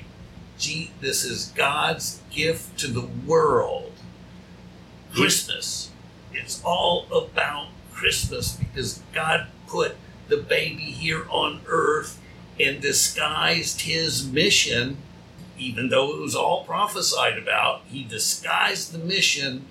Gee, 0.57 0.91
this 0.99 1.23
is 1.23 1.51
God's 1.55 2.21
gift 2.29 2.77
to 2.79 2.87
the 2.87 3.07
world. 3.25 3.93
Christmas 5.13 5.90
it's 6.33 6.61
all 6.63 7.05
about 7.11 7.67
Christmas 7.93 8.55
because 8.55 9.01
God 9.13 9.47
put 9.67 9.95
the 10.27 10.37
baby 10.37 10.83
here 10.83 11.27
on 11.29 11.61
earth 11.67 12.19
and 12.59 12.81
disguised 12.81 13.81
his 13.81 14.27
mission, 14.27 14.97
even 15.57 15.89
though 15.89 16.15
it 16.15 16.19
was 16.19 16.35
all 16.35 16.63
prophesied 16.63 17.37
about. 17.37 17.81
He 17.87 18.03
disguised 18.03 18.91
the 18.91 18.99
mission 18.99 19.65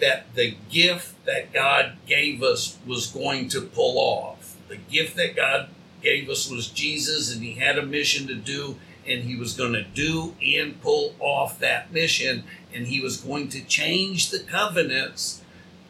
that 0.00 0.34
the 0.34 0.56
gift 0.70 1.24
that 1.24 1.52
God 1.52 1.92
gave 2.06 2.42
us 2.42 2.78
was 2.86 3.06
going 3.06 3.48
to 3.50 3.62
pull 3.62 3.98
off. 3.98 4.56
The 4.68 4.76
gift 4.76 5.16
that 5.16 5.36
God 5.36 5.68
gave 6.02 6.28
us 6.28 6.50
was 6.50 6.68
Jesus, 6.68 7.32
and 7.32 7.42
he 7.42 7.54
had 7.54 7.78
a 7.78 7.86
mission 7.86 8.26
to 8.26 8.34
do, 8.34 8.76
and 9.06 9.24
he 9.24 9.36
was 9.36 9.54
going 9.54 9.72
to 9.72 9.84
do 9.84 10.34
and 10.44 10.80
pull 10.80 11.14
off 11.20 11.58
that 11.60 11.92
mission, 11.92 12.44
and 12.72 12.86
he 12.86 13.00
was 13.00 13.18
going 13.18 13.48
to 13.50 13.64
change 13.64 14.30
the 14.30 14.40
covenants 14.40 15.43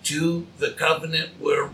to 0.05 0.47
the 0.59 0.71
covenant 0.71 1.31
where 1.41 1.71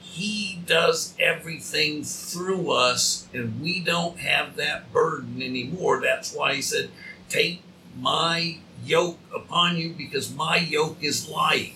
he 0.00 0.60
does 0.66 1.14
everything 1.18 2.04
through 2.04 2.70
us 2.70 3.26
and 3.34 3.60
we 3.60 3.80
don't 3.80 4.20
have 4.20 4.56
that 4.56 4.92
burden 4.92 5.42
anymore. 5.42 6.00
That's 6.00 6.32
why 6.34 6.54
he 6.54 6.62
said, 6.62 6.90
Take 7.28 7.62
my 7.98 8.58
yoke 8.84 9.18
upon 9.34 9.76
you 9.76 9.92
because 9.92 10.34
my 10.34 10.56
yoke 10.56 10.98
is 11.02 11.28
light 11.28 11.74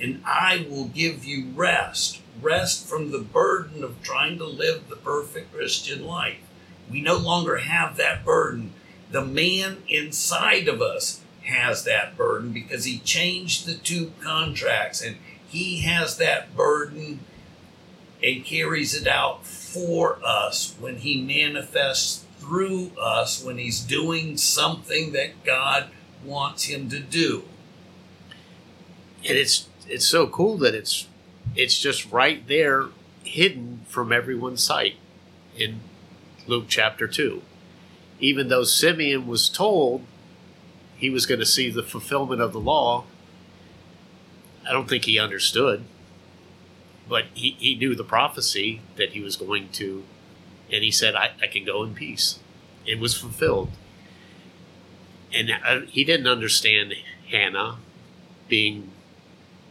and 0.00 0.22
I 0.24 0.66
will 0.68 0.86
give 0.86 1.24
you 1.24 1.50
rest. 1.54 2.20
Rest 2.40 2.86
from 2.86 3.10
the 3.10 3.18
burden 3.18 3.84
of 3.84 4.02
trying 4.02 4.38
to 4.38 4.46
live 4.46 4.88
the 4.88 4.96
perfect 4.96 5.52
Christian 5.52 6.06
life. 6.06 6.38
We 6.90 7.02
no 7.02 7.16
longer 7.16 7.58
have 7.58 7.96
that 7.96 8.24
burden. 8.24 8.72
The 9.10 9.24
man 9.24 9.78
inside 9.88 10.68
of 10.68 10.80
us 10.80 11.20
has 11.44 11.84
that 11.84 12.16
burden 12.16 12.52
because 12.52 12.84
he 12.84 12.98
changed 12.98 13.66
the 13.66 13.74
two 13.74 14.12
contracts 14.20 15.02
and 15.02 15.16
he 15.50 15.80
has 15.80 16.16
that 16.18 16.56
burden 16.56 17.20
and 18.22 18.44
carries 18.44 18.94
it 18.94 19.08
out 19.08 19.44
for 19.44 20.18
us 20.24 20.76
when 20.78 20.96
He 20.96 21.20
manifests 21.20 22.24
through 22.38 22.92
us 23.00 23.42
when 23.42 23.58
He's 23.58 23.80
doing 23.80 24.36
something 24.36 25.12
that 25.12 25.44
God 25.44 25.88
wants 26.24 26.64
Him 26.64 26.88
to 26.90 27.00
do. 27.00 27.44
And 29.28 29.36
it's 29.36 29.68
it's 29.88 30.06
so 30.06 30.28
cool 30.28 30.56
that 30.58 30.74
it's 30.74 31.08
it's 31.56 31.78
just 31.78 32.10
right 32.12 32.46
there 32.46 32.86
hidden 33.24 33.80
from 33.86 34.12
everyone's 34.12 34.62
sight 34.62 34.96
in 35.56 35.80
Luke 36.46 36.66
chapter 36.68 37.08
2. 37.08 37.42
Even 38.20 38.48
though 38.48 38.64
Simeon 38.64 39.26
was 39.26 39.48
told 39.48 40.04
he 40.96 41.10
was 41.10 41.26
going 41.26 41.40
to 41.40 41.46
see 41.46 41.70
the 41.70 41.82
fulfillment 41.82 42.40
of 42.40 42.52
the 42.52 42.60
law, 42.60 43.04
I 44.70 44.72
don't 44.72 44.88
think 44.88 45.04
he 45.04 45.18
understood, 45.18 45.82
but 47.08 47.24
he, 47.34 47.56
he 47.58 47.74
knew 47.74 47.96
the 47.96 48.04
prophecy 48.04 48.82
that 48.94 49.10
he 49.10 49.20
was 49.20 49.34
going 49.34 49.70
to, 49.70 50.04
and 50.72 50.84
he 50.84 50.92
said, 50.92 51.16
I, 51.16 51.32
I 51.42 51.48
can 51.48 51.64
go 51.64 51.82
in 51.82 51.92
peace. 51.92 52.38
It 52.86 53.00
was 53.00 53.18
fulfilled. 53.18 53.72
And 55.34 55.50
uh, 55.50 55.80
he 55.88 56.04
didn't 56.04 56.28
understand 56.28 56.94
Hannah 57.28 57.78
being 58.46 58.92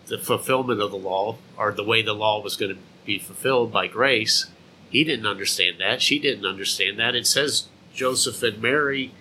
the 0.07 0.17
fulfillment 0.17 0.81
of 0.81 0.91
the 0.91 0.97
law 0.97 1.37
or 1.57 1.71
the 1.71 1.83
way 1.83 2.01
the 2.01 2.11
law 2.11 2.41
was 2.41 2.57
going 2.57 2.75
to 2.75 2.81
be 3.05 3.17
fulfilled 3.17 3.71
by 3.71 3.87
grace. 3.87 4.47
He 4.89 5.05
didn't 5.05 5.27
understand 5.27 5.77
that. 5.79 6.01
She 6.01 6.19
didn't 6.19 6.45
understand 6.45 6.99
that. 6.99 7.15
It 7.15 7.25
says 7.25 7.69
Joseph 7.93 8.43
and 8.43 8.61
Mary 8.61 9.13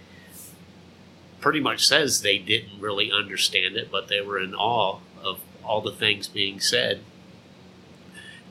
pretty 1.41 1.61
much 1.61 1.87
says 1.87 2.23
they 2.23 2.39
didn't 2.39 2.81
really 2.81 3.13
understand 3.13 3.77
it, 3.77 3.93
but 3.93 4.09
they 4.09 4.21
were 4.21 4.41
in 4.41 4.57
awe 4.57 4.99
all 5.69 5.81
the 5.83 5.93
things 5.93 6.27
being 6.29 6.59
said 6.61 7.01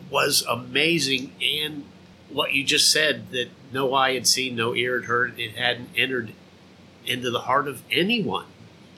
was 0.09 0.43
amazing. 0.47 1.33
And 1.41 1.85
what 2.29 2.53
you 2.53 2.63
just 2.63 2.91
said 2.91 3.31
that 3.31 3.49
no 3.73 3.93
eye 3.93 4.13
had 4.13 4.27
seen, 4.27 4.55
no 4.55 4.73
ear 4.75 4.99
had 5.01 5.07
heard, 5.07 5.39
it 5.39 5.55
hadn't 5.55 5.89
entered 5.95 6.33
into 7.05 7.29
the 7.31 7.41
heart 7.41 7.67
of 7.67 7.81
anyone. 7.91 8.45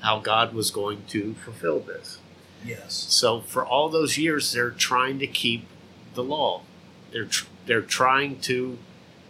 how 0.02 0.20
God 0.20 0.54
was 0.54 0.72
going 0.72 1.04
to 1.10 1.34
fulfill 1.34 1.80
this. 1.82 2.20
Yes. 2.66 2.94
So 3.10 3.42
for 3.42 3.66
all 3.66 3.90
those 3.90 4.18
years, 4.18 4.54
they're 4.54 4.70
trying 4.72 5.20
to 5.20 5.28
keep 5.28 5.66
the 6.14 6.24
law. 6.24 6.62
They're 7.12 7.26
tr- 7.26 7.48
they're 7.66 7.82
trying 7.82 8.40
to 8.42 8.78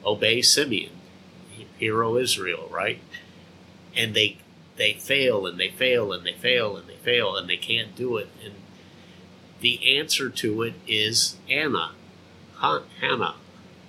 obey 0.06 0.42
Simeon, 0.44 0.92
hero 1.80 2.18
Israel, 2.18 2.70
right? 2.72 3.00
And 3.96 4.14
they 4.14 4.38
they 4.78 4.94
fail 4.94 5.48
and 5.48 5.60
they 5.60 5.70
fail 5.70 6.14
and 6.14 6.24
they 6.26 6.34
fail 6.34 6.78
and 6.78 6.88
they 6.88 6.98
fail 6.98 7.36
and 7.36 7.50
they 7.50 7.58
can't 7.58 7.96
do 7.96 8.18
it. 8.18 8.30
And 8.46 8.54
the 9.62 9.98
answer 9.98 10.30
to 10.30 10.62
it 10.64 10.74
is 10.88 11.38
Anna, 11.50 11.92
Hannah, 12.60 13.36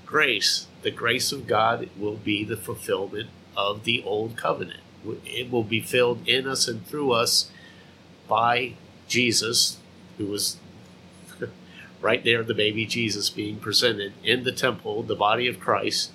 grace. 0.07 0.67
The 0.83 0.91
grace 0.91 1.33
of 1.33 1.47
God 1.47 1.89
will 1.99 2.17
be 2.17 2.45
the 2.45 2.57
fulfillment 2.57 3.29
of 3.57 3.85
the 3.85 4.03
old 4.05 4.37
covenant. 4.37 4.81
It 5.25 5.51
will 5.51 5.65
be 5.65 5.81
filled 5.81 6.27
in 6.27 6.47
us 6.47 6.69
and 6.69 6.87
through 6.87 7.13
us 7.13 7.51
by 8.29 8.75
Jesus, 9.09 9.79
who 10.19 10.27
was 10.27 10.57
right 12.01 12.23
there, 12.25 12.43
the 12.43 12.55
baby 12.55 12.87
Jesus 12.87 13.31
being 13.31 13.59
presented 13.59 14.13
in 14.23 14.45
the 14.45 14.53
temple, 14.53 15.03
the 15.03 15.17
body 15.17 15.47
of 15.47 15.61
Christ, 15.61 16.13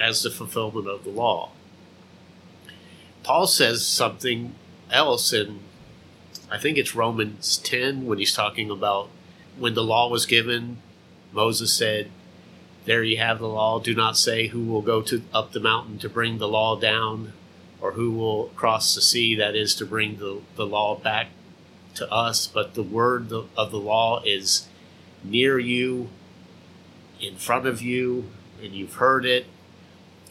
as 0.00 0.22
the 0.22 0.30
fulfillment 0.30 0.88
of 0.88 1.04
the 1.04 1.10
law. 1.10 1.50
Paul 3.22 3.46
says 3.46 3.84
something 3.84 4.54
else 4.90 5.32
in, 5.32 5.60
I 6.50 6.58
think 6.58 6.78
it's 6.78 6.94
Romans 6.94 7.58
10, 7.58 8.06
when 8.06 8.18
he's 8.18 8.34
talking 8.34 8.70
about 8.70 9.10
when 9.58 9.74
the 9.74 9.82
law 9.82 10.08
was 10.08 10.26
given, 10.26 10.78
Moses 11.32 11.72
said, 11.72 12.10
There 12.84 13.02
you 13.02 13.16
have 13.18 13.38
the 13.40 13.48
law. 13.48 13.80
Do 13.80 13.94
not 13.94 14.16
say 14.16 14.48
who 14.48 14.64
will 14.64 14.82
go 14.82 15.02
to 15.02 15.22
up 15.32 15.52
the 15.52 15.60
mountain 15.60 15.98
to 15.98 16.08
bring 16.08 16.38
the 16.38 16.48
law 16.48 16.78
down, 16.78 17.32
or 17.80 17.92
who 17.92 18.12
will 18.12 18.46
cross 18.48 18.94
the 18.94 19.02
sea, 19.02 19.34
that 19.34 19.56
is, 19.56 19.74
to 19.76 19.86
bring 19.86 20.18
the, 20.18 20.40
the 20.54 20.66
law 20.66 20.96
back 20.96 21.28
to 21.94 22.10
us. 22.12 22.46
But 22.46 22.74
the 22.74 22.82
word 22.82 23.32
of 23.32 23.70
the 23.70 23.78
law 23.78 24.22
is 24.24 24.68
near 25.24 25.58
you, 25.58 26.10
in 27.20 27.36
front 27.36 27.66
of 27.66 27.82
you, 27.82 28.30
and 28.62 28.72
you've 28.72 28.94
heard 28.94 29.24
it, 29.24 29.46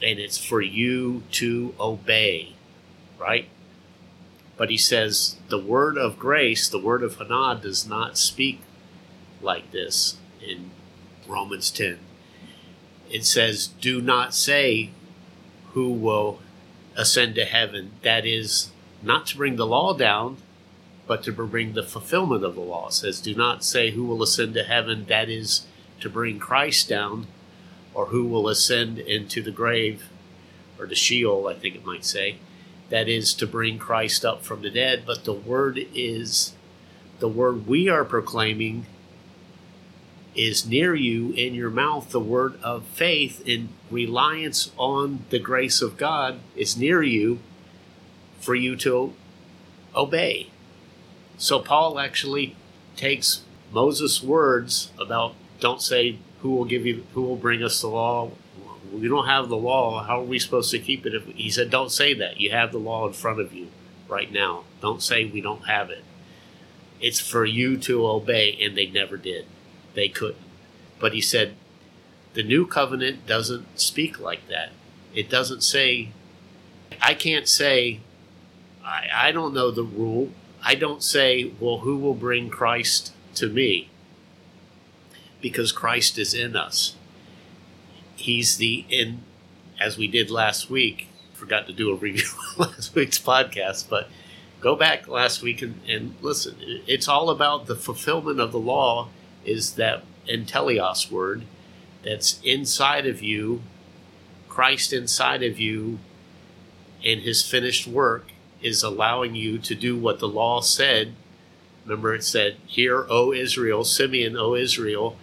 and 0.01 0.19
it's 0.19 0.37
for 0.37 0.61
you 0.61 1.23
to 1.31 1.73
obey, 1.79 2.53
right? 3.19 3.47
But 4.57 4.69
he 4.69 4.77
says 4.77 5.35
the 5.49 5.59
word 5.59 5.97
of 5.97 6.17
grace, 6.17 6.67
the 6.67 6.79
word 6.79 7.03
of 7.03 7.17
Hannah, 7.17 7.59
does 7.61 7.87
not 7.87 8.17
speak 8.17 8.61
like 9.41 9.71
this 9.71 10.17
in 10.41 10.71
Romans 11.27 11.71
10. 11.71 11.99
It 13.09 13.25
says, 13.25 13.67
Do 13.67 14.01
not 14.01 14.33
say 14.33 14.91
who 15.73 15.91
will 15.91 16.39
ascend 16.95 17.35
to 17.35 17.45
heaven. 17.45 17.91
That 18.01 18.25
is 18.25 18.71
not 19.03 19.27
to 19.27 19.37
bring 19.37 19.57
the 19.57 19.65
law 19.65 19.93
down, 19.93 20.37
but 21.07 21.23
to 21.23 21.31
bring 21.31 21.73
the 21.73 21.83
fulfillment 21.83 22.43
of 22.43 22.55
the 22.55 22.61
law. 22.61 22.87
It 22.87 22.93
says, 22.93 23.21
Do 23.21 23.35
not 23.35 23.63
say 23.63 23.91
who 23.91 24.05
will 24.05 24.23
ascend 24.23 24.53
to 24.55 24.63
heaven. 24.63 25.05
That 25.07 25.29
is 25.29 25.65
to 25.99 26.09
bring 26.09 26.39
Christ 26.39 26.89
down, 26.89 27.27
or 27.93 28.07
who 28.07 28.25
will 28.25 28.47
ascend 28.47 28.99
into 28.99 29.41
the 29.41 29.51
grave, 29.51 30.09
or 30.79 30.87
to 30.87 30.95
Sheol, 30.95 31.47
I 31.47 31.53
think 31.53 31.75
it 31.75 31.85
might 31.85 32.05
say. 32.05 32.37
That 32.89 33.07
is 33.09 33.33
to 33.35 33.47
bring 33.47 33.79
Christ 33.79 34.23
up 34.23 34.43
from 34.43 34.61
the 34.61 34.69
dead. 34.69 35.03
But 35.05 35.23
the 35.23 35.33
word 35.33 35.87
is, 35.93 36.53
the 37.19 37.27
word 37.27 37.67
we 37.67 37.89
are 37.89 38.05
proclaiming 38.05 38.85
is 40.35 40.67
near 40.67 40.93
you 40.93 41.31
in 41.31 41.55
your 41.55 41.69
mouth. 41.69 42.09
The 42.11 42.19
word 42.19 42.61
of 42.61 42.85
faith 42.85 43.43
and 43.47 43.69
reliance 43.89 44.71
on 44.77 45.25
the 45.29 45.39
grace 45.39 45.81
of 45.81 45.97
God 45.97 46.39
is 46.55 46.77
near 46.77 47.01
you 47.01 47.39
for 48.39 48.53
you 48.53 48.75
to 48.77 49.13
obey. 49.95 50.49
So 51.37 51.59
Paul 51.59 51.99
actually 51.99 52.55
takes 52.95 53.41
Moses' 53.71 54.21
words 54.21 54.91
about 54.99 55.35
don't 55.59 55.81
say 55.81 56.19
who 56.41 56.51
will 56.51 56.65
give 56.65 56.85
you 56.85 57.05
who 57.13 57.23
will 57.23 57.35
bring 57.35 57.63
us 57.63 57.81
the 57.81 57.87
law. 57.87 58.31
We 58.95 59.07
don't 59.07 59.27
have 59.27 59.49
the 59.49 59.57
law. 59.57 60.03
How 60.03 60.21
are 60.21 60.25
we 60.25 60.39
supposed 60.39 60.71
to 60.71 60.79
keep 60.79 61.05
it? 61.05 61.13
If, 61.13 61.25
he 61.27 61.49
said, 61.49 61.69
"Don't 61.69 61.91
say 61.91 62.13
that. 62.13 62.39
You 62.39 62.51
have 62.51 62.71
the 62.71 62.79
law 62.79 63.07
in 63.07 63.13
front 63.13 63.39
of 63.39 63.53
you 63.53 63.67
right 64.07 64.31
now. 64.31 64.63
Don't 64.81 65.01
say 65.01 65.25
we 65.25 65.41
don't 65.41 65.67
have 65.67 65.89
it. 65.89 66.03
It's 67.01 67.19
for 67.19 67.45
you 67.45 67.77
to 67.77 68.07
obey." 68.07 68.57
And 68.61 68.77
they 68.77 68.87
never 68.87 69.17
did. 69.17 69.45
They 69.93 70.09
couldn't. 70.09 70.37
But 70.99 71.13
he 71.13 71.21
said, 71.21 71.55
the 72.35 72.43
new 72.43 72.67
covenant 72.67 73.25
doesn't 73.25 73.79
speak 73.79 74.19
like 74.19 74.47
that. 74.49 74.71
It 75.13 75.29
doesn't 75.29 75.63
say. 75.63 76.09
I 77.01 77.13
can't 77.13 77.47
say. 77.47 78.01
I, 78.83 79.07
I 79.13 79.31
don't 79.31 79.53
know 79.53 79.71
the 79.71 79.83
rule. 79.83 80.31
I 80.61 80.75
don't 80.75 81.01
say, 81.01 81.51
well, 81.59 81.79
who 81.79 81.97
will 81.97 82.13
bring 82.13 82.49
Christ 82.49 83.13
to 83.35 83.47
me? 83.47 83.89
Because 85.41 85.71
Christ 85.71 86.17
is 86.17 86.33
in 86.33 86.57
us. 86.57 86.94
He's 88.25 88.57
the 88.57 88.85
in, 88.89 89.19
as 89.79 89.99
we 89.99 90.07
did 90.07 90.31
last 90.31 90.67
week. 90.67 91.09
Forgot 91.33 91.67
to 91.67 91.73
do 91.73 91.91
a 91.91 91.95
review 91.95 92.25
of 92.57 92.71
last 92.71 92.95
week's 92.95 93.19
podcast, 93.19 93.87
but 93.87 94.09
go 94.59 94.75
back 94.75 95.07
last 95.07 95.43
week 95.43 95.61
and, 95.61 95.79
and 95.87 96.15
listen. 96.21 96.55
It's 96.87 97.07
all 97.07 97.29
about 97.29 97.67
the 97.67 97.75
fulfillment 97.75 98.39
of 98.39 98.51
the 98.51 98.59
law. 98.59 99.09
Is 99.45 99.75
that 99.75 100.03
entelios 100.27 101.11
word 101.11 101.43
that's 102.03 102.41
inside 102.43 103.05
of 103.05 103.21
you, 103.21 103.61
Christ 104.49 104.91
inside 104.91 105.43
of 105.43 105.59
you, 105.59 105.99
and 107.05 107.21
His 107.21 107.47
finished 107.47 107.85
work 107.85 108.31
is 108.59 108.81
allowing 108.81 109.35
you 109.35 109.59
to 109.59 109.75
do 109.75 109.95
what 109.95 110.17
the 110.17 110.27
law 110.27 110.61
said. 110.61 111.13
Remember, 111.83 112.15
it 112.15 112.23
said, 112.23 112.55
Hear, 112.65 113.05
O 113.07 113.31
Israel, 113.31 113.83
Simeon, 113.83 114.35
O 114.35 114.55
Israel, 114.55 115.15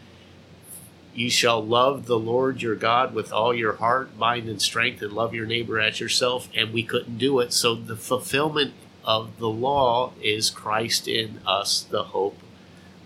you 1.14 1.30
shall 1.30 1.64
love 1.64 2.06
the 2.06 2.18
Lord 2.18 2.62
your 2.62 2.74
God 2.74 3.14
with 3.14 3.32
all 3.32 3.54
your 3.54 3.74
heart, 3.74 4.16
mind, 4.16 4.48
and 4.48 4.60
strength, 4.60 5.02
and 5.02 5.12
love 5.12 5.34
your 5.34 5.46
neighbor 5.46 5.78
as 5.78 6.00
yourself. 6.00 6.48
And 6.54 6.72
we 6.72 6.82
couldn't 6.82 7.18
do 7.18 7.38
it. 7.40 7.52
So 7.52 7.74
the 7.74 7.96
fulfillment 7.96 8.72
of 9.04 9.38
the 9.38 9.48
law 9.48 10.12
is 10.22 10.50
Christ 10.50 11.08
in 11.08 11.40
us, 11.46 11.82
the 11.82 12.04
hope 12.04 12.38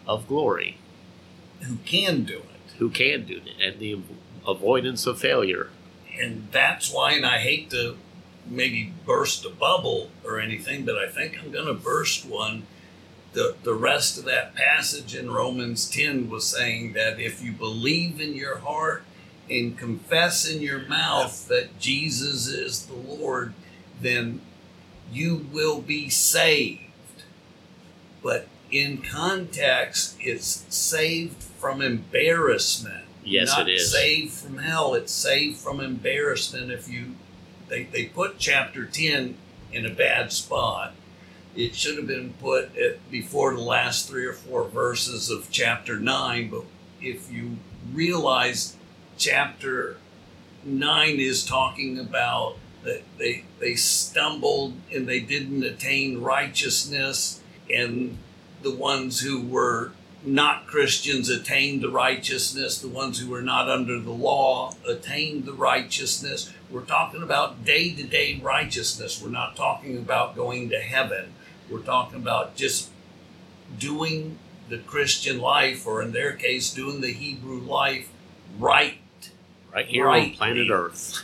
of 0.06 0.28
glory. 0.28 0.78
Who 1.62 1.76
can 1.84 2.24
do 2.24 2.38
it? 2.38 2.72
Who 2.78 2.90
can 2.90 3.24
do 3.24 3.40
it, 3.44 3.60
and 3.60 3.80
the 3.80 4.00
avoidance 4.46 5.06
of 5.06 5.18
failure. 5.18 5.70
And 6.20 6.48
that's 6.52 6.92
why, 6.92 7.12
and 7.12 7.26
I 7.26 7.38
hate 7.38 7.70
to 7.70 7.96
maybe 8.46 8.92
burst 9.04 9.44
a 9.44 9.50
bubble 9.50 10.10
or 10.24 10.38
anything, 10.38 10.84
but 10.84 10.96
I 10.96 11.08
think 11.08 11.38
I'm 11.38 11.50
going 11.50 11.66
to 11.66 11.74
burst 11.74 12.24
one. 12.24 12.66
The, 13.36 13.54
the 13.64 13.74
rest 13.74 14.16
of 14.16 14.24
that 14.24 14.54
passage 14.54 15.14
in 15.14 15.30
Romans 15.30 15.90
10 15.90 16.30
was 16.30 16.46
saying 16.46 16.94
that 16.94 17.20
if 17.20 17.42
you 17.44 17.52
believe 17.52 18.18
in 18.18 18.34
your 18.34 18.56
heart 18.60 19.04
and 19.50 19.76
confess 19.76 20.48
in 20.48 20.62
your 20.62 20.78
mouth 20.78 21.46
that 21.48 21.78
Jesus 21.78 22.46
is 22.46 22.86
the 22.86 22.94
Lord, 22.94 23.52
then 24.00 24.40
you 25.12 25.46
will 25.52 25.82
be 25.82 26.08
saved. 26.08 26.80
But 28.22 28.48
in 28.70 29.02
context, 29.02 30.16
it's 30.18 30.64
saved 30.74 31.42
from 31.42 31.82
embarrassment. 31.82 33.04
Yes, 33.22 33.48
Not 33.48 33.68
it 33.68 33.74
is. 33.74 33.92
saved 33.92 34.32
from 34.32 34.56
hell. 34.56 34.94
It's 34.94 35.12
saved 35.12 35.58
from 35.58 35.80
embarrassment 35.80 36.72
if 36.72 36.88
you 36.88 37.16
they, 37.68 37.82
they 37.82 38.06
put 38.06 38.38
chapter 38.38 38.86
10 38.86 39.36
in 39.72 39.84
a 39.84 39.90
bad 39.92 40.32
spot. 40.32 40.94
It 41.56 41.74
should 41.74 41.96
have 41.96 42.06
been 42.06 42.34
put 42.34 42.76
at, 42.76 43.10
before 43.10 43.54
the 43.54 43.62
last 43.62 44.08
three 44.08 44.26
or 44.26 44.34
four 44.34 44.64
verses 44.64 45.30
of 45.30 45.50
chapter 45.50 45.98
9. 45.98 46.50
But 46.50 46.64
if 47.00 47.32
you 47.32 47.56
realize 47.92 48.76
chapter 49.16 49.96
9 50.64 51.18
is 51.18 51.44
talking 51.44 51.98
about 51.98 52.56
that 52.84 53.02
they, 53.18 53.44
they 53.58 53.74
stumbled 53.74 54.74
and 54.92 55.08
they 55.08 55.20
didn't 55.20 55.64
attain 55.64 56.20
righteousness, 56.20 57.40
and 57.74 58.18
the 58.62 58.74
ones 58.74 59.20
who 59.20 59.40
were 59.40 59.92
not 60.24 60.66
Christians 60.66 61.28
attained 61.28 61.82
the 61.82 61.90
righteousness, 61.90 62.78
the 62.78 62.88
ones 62.88 63.18
who 63.18 63.30
were 63.30 63.42
not 63.42 63.68
under 63.68 63.98
the 64.00 64.10
law 64.10 64.74
attained 64.86 65.44
the 65.44 65.52
righteousness. 65.52 66.52
We're 66.70 66.82
talking 66.82 67.22
about 67.22 67.64
day 67.64 67.94
to 67.94 68.02
day 68.02 68.40
righteousness. 68.42 69.22
We're 69.22 69.30
not 69.30 69.56
talking 69.56 69.96
about 69.98 70.36
going 70.36 70.68
to 70.70 70.80
heaven. 70.80 71.32
We're 71.70 71.80
talking 71.80 72.16
about 72.20 72.56
just 72.56 72.90
doing 73.78 74.38
the 74.68 74.78
Christian 74.78 75.40
life, 75.40 75.86
or 75.86 76.02
in 76.02 76.12
their 76.12 76.32
case, 76.32 76.72
doing 76.72 77.00
the 77.00 77.12
Hebrew 77.12 77.60
life 77.60 78.08
right. 78.58 78.98
Right 79.72 79.86
here 79.86 80.06
Right. 80.06 80.30
on 80.30 80.36
planet 80.36 80.70
Earth. 80.70 81.22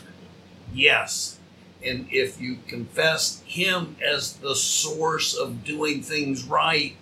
Yes. 0.74 1.38
And 1.84 2.06
if 2.10 2.40
you 2.40 2.58
confess 2.68 3.42
Him 3.46 3.96
as 4.04 4.34
the 4.34 4.54
source 4.54 5.34
of 5.34 5.64
doing 5.64 6.02
things 6.02 6.44
right, 6.44 6.94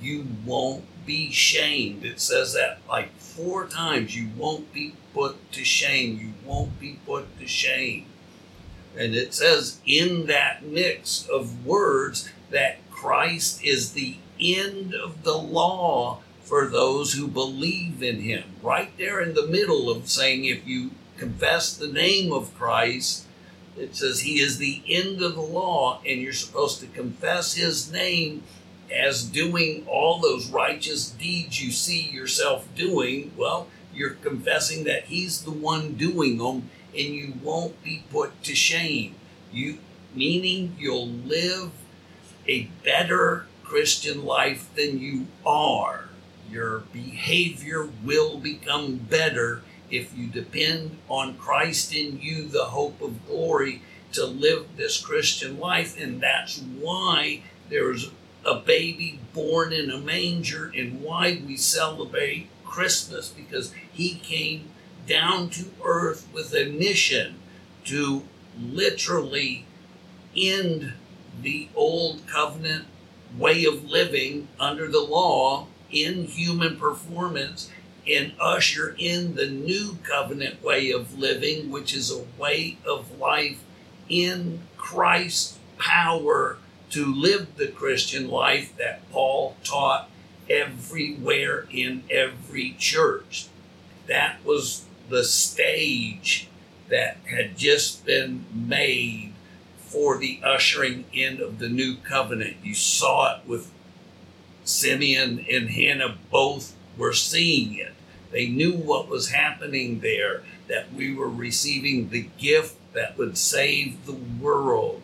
you 0.00 0.26
won't 0.44 0.84
be 1.06 1.30
shamed. 1.30 2.04
It 2.04 2.20
says 2.20 2.54
that 2.54 2.78
like 2.88 3.16
four 3.18 3.66
times. 3.66 4.16
You 4.16 4.28
won't 4.36 4.72
be 4.72 4.94
put 5.12 5.52
to 5.52 5.64
shame. 5.64 6.18
You 6.18 6.32
won't 6.44 6.80
be 6.80 6.98
put 7.06 7.38
to 7.38 7.46
shame. 7.46 8.06
And 8.96 9.14
it 9.14 9.34
says 9.34 9.78
in 9.86 10.26
that 10.26 10.64
mix 10.64 11.28
of 11.28 11.64
words 11.66 12.30
that 12.50 12.78
Christ 13.04 13.62
is 13.62 13.92
the 13.92 14.16
end 14.40 14.94
of 14.94 15.24
the 15.24 15.36
law 15.36 16.20
for 16.40 16.66
those 16.66 17.12
who 17.12 17.28
believe 17.28 18.02
in 18.02 18.20
him. 18.20 18.44
Right 18.62 18.96
there 18.96 19.20
in 19.20 19.34
the 19.34 19.46
middle 19.46 19.90
of 19.90 20.08
saying, 20.08 20.46
if 20.46 20.66
you 20.66 20.92
confess 21.18 21.76
the 21.76 21.92
name 21.92 22.32
of 22.32 22.54
Christ, 22.54 23.26
it 23.76 23.94
says 23.94 24.20
he 24.20 24.40
is 24.40 24.56
the 24.56 24.82
end 24.88 25.20
of 25.20 25.34
the 25.34 25.42
law, 25.42 26.00
and 26.06 26.22
you're 26.22 26.32
supposed 26.32 26.80
to 26.80 26.86
confess 26.86 27.52
his 27.52 27.92
name 27.92 28.42
as 28.90 29.22
doing 29.22 29.84
all 29.86 30.18
those 30.18 30.48
righteous 30.48 31.10
deeds 31.10 31.62
you 31.62 31.72
see 31.72 32.08
yourself 32.08 32.66
doing. 32.74 33.32
Well, 33.36 33.66
you're 33.92 34.14
confessing 34.14 34.84
that 34.84 35.04
he's 35.04 35.42
the 35.42 35.50
one 35.50 35.92
doing 35.92 36.38
them, 36.38 36.70
and 36.96 37.08
you 37.08 37.34
won't 37.42 37.84
be 37.84 38.04
put 38.10 38.42
to 38.44 38.54
shame. 38.54 39.16
You 39.52 39.80
meaning 40.14 40.74
you'll 40.78 41.08
live 41.08 41.70
a 42.48 42.64
better 42.84 43.46
Christian 43.62 44.24
life 44.24 44.68
than 44.74 44.98
you 44.98 45.26
are. 45.44 46.08
Your 46.50 46.80
behavior 46.92 47.88
will 48.04 48.38
become 48.38 48.96
better 48.96 49.62
if 49.90 50.16
you 50.16 50.26
depend 50.26 50.98
on 51.08 51.36
Christ 51.36 51.94
in 51.94 52.20
you, 52.20 52.48
the 52.48 52.66
hope 52.66 53.00
of 53.00 53.26
glory, 53.26 53.82
to 54.12 54.24
live 54.24 54.76
this 54.76 55.00
Christian 55.00 55.58
life. 55.58 56.00
And 56.00 56.20
that's 56.20 56.58
why 56.60 57.42
there's 57.68 58.10
a 58.44 58.54
baby 58.54 59.18
born 59.32 59.72
in 59.72 59.90
a 59.90 59.98
manger 59.98 60.70
and 60.76 61.00
why 61.02 61.42
we 61.46 61.56
celebrate 61.56 62.48
Christmas 62.64 63.28
because 63.28 63.72
he 63.92 64.14
came 64.16 64.70
down 65.06 65.50
to 65.50 65.66
earth 65.84 66.28
with 66.32 66.54
a 66.54 66.66
mission 66.66 67.36
to 67.84 68.22
literally 68.60 69.64
end 70.36 70.92
the 71.42 71.68
old 71.74 72.26
covenant 72.26 72.84
way 73.36 73.64
of 73.64 73.84
living 73.84 74.48
under 74.60 74.88
the 74.88 75.00
law 75.00 75.66
in 75.90 76.24
human 76.24 76.76
performance 76.76 77.70
and 78.06 78.32
usher 78.38 78.94
in 78.98 79.34
the 79.34 79.46
new 79.46 79.96
covenant 80.02 80.62
way 80.62 80.90
of 80.90 81.18
living, 81.18 81.70
which 81.70 81.94
is 81.94 82.10
a 82.10 82.24
way 82.40 82.76
of 82.86 83.18
life 83.18 83.62
in 84.08 84.60
Christ's 84.76 85.58
power 85.78 86.58
to 86.90 87.12
live 87.12 87.56
the 87.56 87.68
Christian 87.68 88.28
life 88.28 88.76
that 88.76 89.10
Paul 89.10 89.56
taught 89.64 90.08
everywhere 90.48 91.66
in 91.70 92.04
every 92.10 92.76
church. 92.78 93.46
That 94.06 94.44
was 94.44 94.84
the 95.08 95.24
stage 95.24 96.48
that 96.88 97.16
had 97.26 97.56
just 97.56 98.04
been 98.04 98.44
made 98.52 99.33
for 99.94 100.18
the 100.18 100.40
ushering 100.42 101.04
in 101.12 101.40
of 101.40 101.60
the 101.60 101.68
new 101.68 101.94
covenant. 101.98 102.56
You 102.64 102.74
saw 102.74 103.36
it 103.36 103.46
with 103.46 103.70
Simeon 104.64 105.46
and 105.48 105.70
Hannah 105.70 106.16
both 106.32 106.74
were 106.98 107.12
seeing 107.12 107.78
it. 107.78 107.92
They 108.32 108.48
knew 108.48 108.72
what 108.72 109.08
was 109.08 109.30
happening 109.30 110.00
there, 110.00 110.42
that 110.66 110.92
we 110.92 111.14
were 111.14 111.28
receiving 111.28 112.08
the 112.08 112.28
gift 112.38 112.76
that 112.92 113.16
would 113.16 113.38
save 113.38 114.04
the 114.04 114.18
world. 114.40 115.00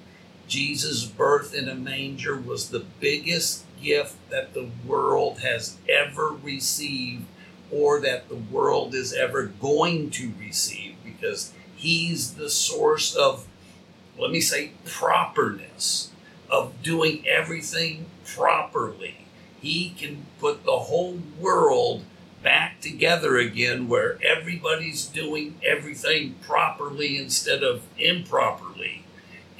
Jesus' 0.48 1.05
birth 1.05 1.55
in 1.55 1.68
a 1.68 1.74
manger 1.76 2.37
was 2.37 2.70
the 2.70 2.85
biggest 2.98 3.64
gift 3.81 4.16
that 4.29 4.55
the 4.55 4.70
world 4.85 5.38
has 5.38 5.76
ever 5.88 6.31
received 6.42 7.26
or 7.70 8.00
that 8.00 8.29
the 8.29 8.35
world 8.35 8.92
is 8.92 9.12
ever 9.12 9.44
going 9.46 10.11
to 10.11 10.33
receive 10.40 10.96
because 11.05 11.53
he's 11.76 12.35
the 12.35 12.50
source 12.50 13.14
of 13.14 13.46
let 14.20 14.30
me 14.30 14.40
say, 14.40 14.72
properness 14.85 16.11
of 16.48 16.83
doing 16.83 17.26
everything 17.26 18.06
properly. 18.24 19.26
He 19.61 19.90
can 19.90 20.26
put 20.38 20.64
the 20.64 20.78
whole 20.78 21.20
world 21.38 22.04
back 22.42 22.80
together 22.80 23.37
again 23.37 23.88
where 23.88 24.18
everybody's 24.24 25.06
doing 25.06 25.56
everything 25.64 26.35
properly 26.42 27.16
instead 27.18 27.62
of 27.62 27.83
improperly. 27.98 29.04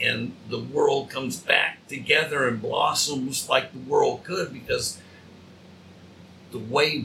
And 0.01 0.33
the 0.49 0.59
world 0.59 1.11
comes 1.11 1.38
back 1.38 1.87
together 1.88 2.49
and 2.49 2.61
blossoms 2.61 3.49
like 3.49 3.73
the 3.73 3.90
world 3.90 4.25
could 4.25 4.53
because 4.53 4.99
the 6.53 6.59
way 6.59 7.05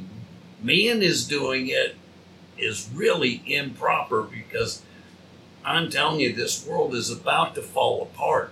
man 0.61 1.01
is 1.01 1.27
doing 1.27 1.67
it 1.67 1.95
is 2.57 2.89
really 2.93 3.43
improper 3.45 4.21
because 4.23 4.81
I'm 5.65 5.89
telling 5.89 6.19
you, 6.19 6.31
this 6.31 6.65
world 6.65 6.93
is 6.93 7.09
about 7.09 7.55
to 7.55 7.61
fall 7.63 8.03
apart. 8.03 8.51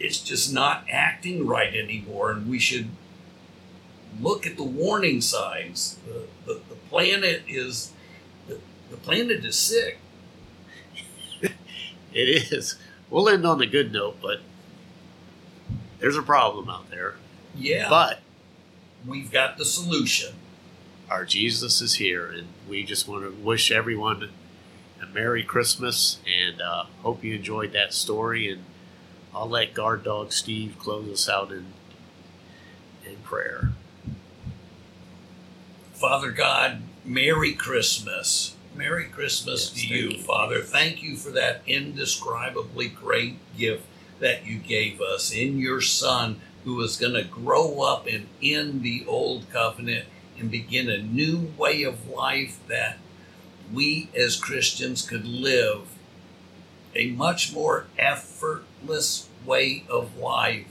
It's 0.00 0.18
just 0.18 0.52
not 0.52 0.84
acting 0.90 1.46
right 1.46 1.72
anymore, 1.72 2.32
and 2.32 2.50
we 2.50 2.58
should 2.58 2.88
look 4.20 4.44
at 4.44 4.56
the 4.56 4.64
warning 4.64 5.20
signs. 5.20 5.98
The, 6.04 6.26
the, 6.44 6.60
the 6.68 6.74
planet 6.90 7.44
is 7.46 7.92
the, 8.48 8.58
the 8.90 8.96
planet 8.96 9.44
is 9.44 9.56
sick. 9.56 9.98
it 11.42 11.52
is. 12.12 12.76
We'll 13.08 13.28
end 13.28 13.46
on 13.46 13.60
a 13.62 13.66
good 13.66 13.92
note, 13.92 14.16
but 14.20 14.40
there's 16.00 16.16
a 16.16 16.22
problem 16.22 16.68
out 16.68 16.90
there. 16.90 17.14
Yeah. 17.54 17.88
But 17.88 18.20
we've 19.06 19.30
got 19.30 19.58
the 19.58 19.64
solution. 19.64 20.34
Our 21.08 21.24
Jesus 21.24 21.80
is 21.80 21.94
here, 21.94 22.26
and 22.26 22.48
we 22.68 22.82
just 22.82 23.06
want 23.06 23.22
to 23.22 23.30
wish 23.30 23.70
everyone 23.70 24.30
Merry 25.14 25.42
Christmas, 25.42 26.18
and 26.26 26.60
uh, 26.60 26.84
hope 27.02 27.22
you 27.22 27.34
enjoyed 27.34 27.72
that 27.72 27.92
story. 27.92 28.50
And 28.50 28.64
I'll 29.34 29.48
let 29.48 29.74
guard 29.74 30.04
dog 30.04 30.32
Steve 30.32 30.76
close 30.78 31.08
us 31.10 31.28
out 31.28 31.52
in 31.52 31.66
in 33.04 33.16
prayer. 33.18 33.72
Father 35.92 36.30
God, 36.30 36.82
Merry 37.04 37.52
Christmas. 37.52 38.56
Merry 38.74 39.04
Christmas 39.04 39.70
Yes, 39.74 39.82
to 39.88 39.94
you, 39.94 40.08
you. 40.10 40.22
Father. 40.22 40.62
Thank 40.62 41.02
you 41.02 41.16
for 41.16 41.30
that 41.30 41.62
indescribably 41.66 42.88
great 42.88 43.36
gift 43.56 43.84
that 44.18 44.46
you 44.46 44.58
gave 44.58 45.00
us 45.00 45.32
in 45.32 45.58
your 45.58 45.80
Son, 45.80 46.40
who 46.64 46.80
is 46.80 46.96
going 46.96 47.12
to 47.14 47.24
grow 47.24 47.82
up 47.82 48.06
and 48.06 48.28
end 48.42 48.82
the 48.82 49.04
old 49.06 49.50
covenant 49.50 50.06
and 50.38 50.50
begin 50.50 50.88
a 50.88 50.98
new 51.02 51.52
way 51.58 51.82
of 51.82 52.08
life 52.08 52.58
that 52.68 52.96
we 53.72 54.08
as 54.14 54.36
Christians 54.36 55.02
could 55.02 55.24
live 55.24 55.88
a 56.94 57.10
much 57.10 57.52
more 57.52 57.86
effortless 57.98 59.28
way 59.44 59.84
of 59.88 60.16
life, 60.16 60.66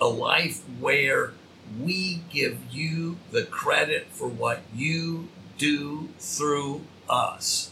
a 0.00 0.06
life 0.06 0.62
where 0.80 1.32
we 1.80 2.22
give 2.30 2.58
you 2.70 3.18
the 3.30 3.44
credit 3.44 4.06
for 4.10 4.28
what 4.28 4.62
you 4.74 5.28
do 5.58 6.08
through 6.18 6.82
us. 7.08 7.70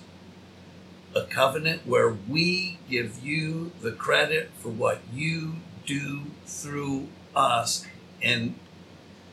A 1.14 1.23
covenant 1.23 1.87
where 1.87 2.14
we 2.29 2.79
give 2.88 3.25
you 3.25 3.73
the 3.81 3.92
credit 3.92 4.51
for 4.59 4.68
what 4.68 5.01
you 5.12 5.57
do 5.87 6.27
through 6.46 7.09
us, 7.35 7.85
and 8.23 8.55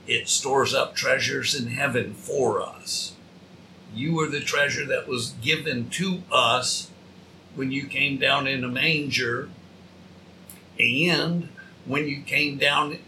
it 0.08 0.28
stores 0.28 0.74
up 0.74 0.96
treasures 0.96 1.54
in 1.54 1.68
heaven 1.68 2.14
for 2.14 2.62
us. 2.62 3.17
You 3.98 4.20
are 4.20 4.28
the 4.28 4.42
treasure 4.42 4.86
that 4.86 5.08
was 5.08 5.32
given 5.42 5.90
to 5.92 6.22
us 6.32 6.92
when 7.56 7.72
you 7.72 7.88
came 7.88 8.20
down 8.20 8.46
in 8.46 8.64
a 8.64 8.68
manger 8.68 9.50
and 10.80 11.50
when 11.84 12.08
you 12.08 12.22
came 12.22 12.60
down 12.60 13.00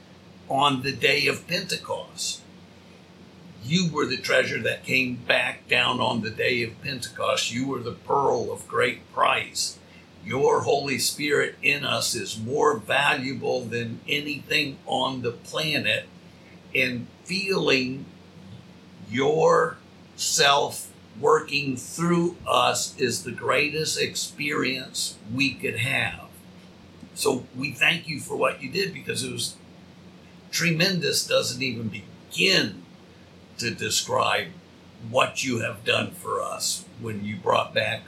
on 0.50 0.82
the 0.82 0.92
day 0.92 1.28
of 1.28 1.48
Pentecost. 1.48 2.42
You 3.64 3.92
were 3.94 4.08
the 4.08 4.18
treasure 4.18 4.60
that 4.64 4.84
came 4.84 5.18
back 5.28 5.68
down 5.68 6.00
on 6.00 6.22
the 6.22 6.32
day 6.32 6.64
of 6.64 6.82
Pentecost. 6.82 7.54
You 7.54 7.68
were 7.68 7.82
the 7.82 7.92
pearl 7.92 8.52
of 8.52 8.68
great 8.68 9.14
price. 9.14 9.78
Your 10.26 10.62
Holy 10.62 10.98
Spirit 10.98 11.56
in 11.62 11.86
us 11.86 12.16
is 12.16 12.40
more 12.40 12.78
valuable 12.78 13.62
than 13.62 14.00
anything 14.08 14.80
on 14.88 15.22
the 15.22 15.34
planet. 15.34 16.08
And 16.74 17.06
feeling 17.26 18.06
your 19.08 19.78
self 20.20 20.92
working 21.20 21.76
through 21.76 22.38
us 22.48 22.96
is 22.98 23.24
the 23.24 23.32
greatest 23.32 24.00
experience 24.00 25.18
we 25.34 25.54
could 25.54 25.78
have. 25.78 26.28
So 27.16 27.46
we 27.58 27.72
thank 27.72 28.08
you 28.08 28.20
for 28.20 28.36
what 28.36 28.62
you 28.62 28.70
did 28.70 28.94
because 28.94 29.24
it 29.24 29.32
was 29.32 29.56
tremendous, 30.52 31.28
doesn't 31.28 31.62
even 31.62 31.90
begin 31.90 32.84
to 33.58 33.72
describe 33.72 34.48
what 35.10 35.44
you 35.44 35.60
have 35.60 35.84
done 35.84 36.12
for 36.12 36.42
us 36.42 36.86
when 37.02 37.24
you 37.24 37.36
brought 37.36 37.74
back 37.74 38.04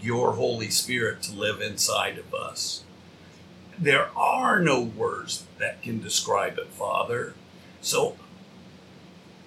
your 0.00 0.32
Holy 0.32 0.68
Spirit 0.70 1.22
to 1.22 1.32
live 1.32 1.60
inside 1.60 2.18
of 2.18 2.34
us. 2.34 2.82
There 3.78 4.08
are 4.16 4.60
no 4.60 4.80
words 4.80 5.46
that 5.58 5.82
can 5.82 6.00
describe 6.00 6.58
it, 6.58 6.68
Father. 6.68 7.34
So 7.80 8.16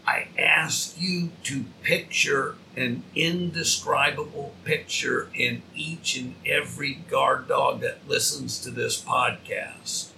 I 0.07 0.27
ask 0.39 0.95
you 0.99 1.31
to 1.43 1.65
picture 1.83 2.55
an 2.77 3.03
indescribable 3.15 4.53
picture 4.63 5.29
in 5.35 5.63
each 5.75 6.17
and 6.17 6.35
every 6.45 6.93
guard 6.95 7.47
dog 7.49 7.81
that 7.81 8.07
listens 8.07 8.59
to 8.61 8.71
this 8.71 9.01
podcast. 9.01 10.09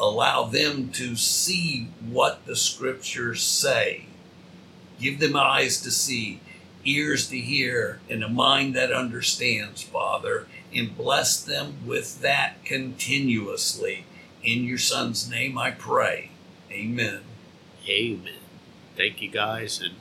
allow 0.00 0.44
them 0.44 0.90
to 0.90 1.16
see 1.16 1.88
what 2.08 2.44
the 2.46 2.56
scriptures 2.56 3.42
say. 3.42 4.06
Give 5.00 5.18
them 5.20 5.36
eyes 5.36 5.80
to 5.82 5.90
see, 5.90 6.40
ears 6.84 7.28
to 7.28 7.38
hear, 7.38 8.00
and 8.10 8.22
a 8.24 8.28
mind 8.28 8.74
that 8.74 8.92
understands, 8.92 9.82
Father, 9.82 10.46
and 10.74 10.96
bless 10.96 11.42
them 11.42 11.76
with 11.86 12.20
that 12.22 12.64
continuously. 12.64 14.04
In 14.42 14.64
your 14.64 14.78
Son's 14.78 15.30
name 15.30 15.58
I 15.58 15.70
pray. 15.72 16.30
Amen. 16.70 17.20
Amen. 17.88 18.45
Thank 18.96 19.20
you 19.20 19.28
guys 19.28 19.80
and 19.82 19.94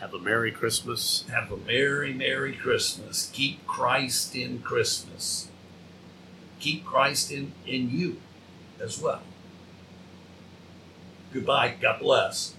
have 0.00 0.12
a 0.12 0.18
Merry 0.18 0.50
Christmas. 0.50 1.24
Have 1.30 1.52
a 1.52 1.56
Merry, 1.56 2.12
Merry 2.12 2.52
Christmas. 2.52 3.30
Keep 3.32 3.64
Christ 3.66 4.34
in 4.34 4.58
Christmas. 4.60 5.48
Keep 6.58 6.84
Christ 6.84 7.30
in, 7.30 7.52
in 7.64 7.90
you 7.90 8.20
as 8.80 9.00
well. 9.00 9.22
Goodbye. 11.32 11.76
God 11.80 12.00
bless. 12.00 12.54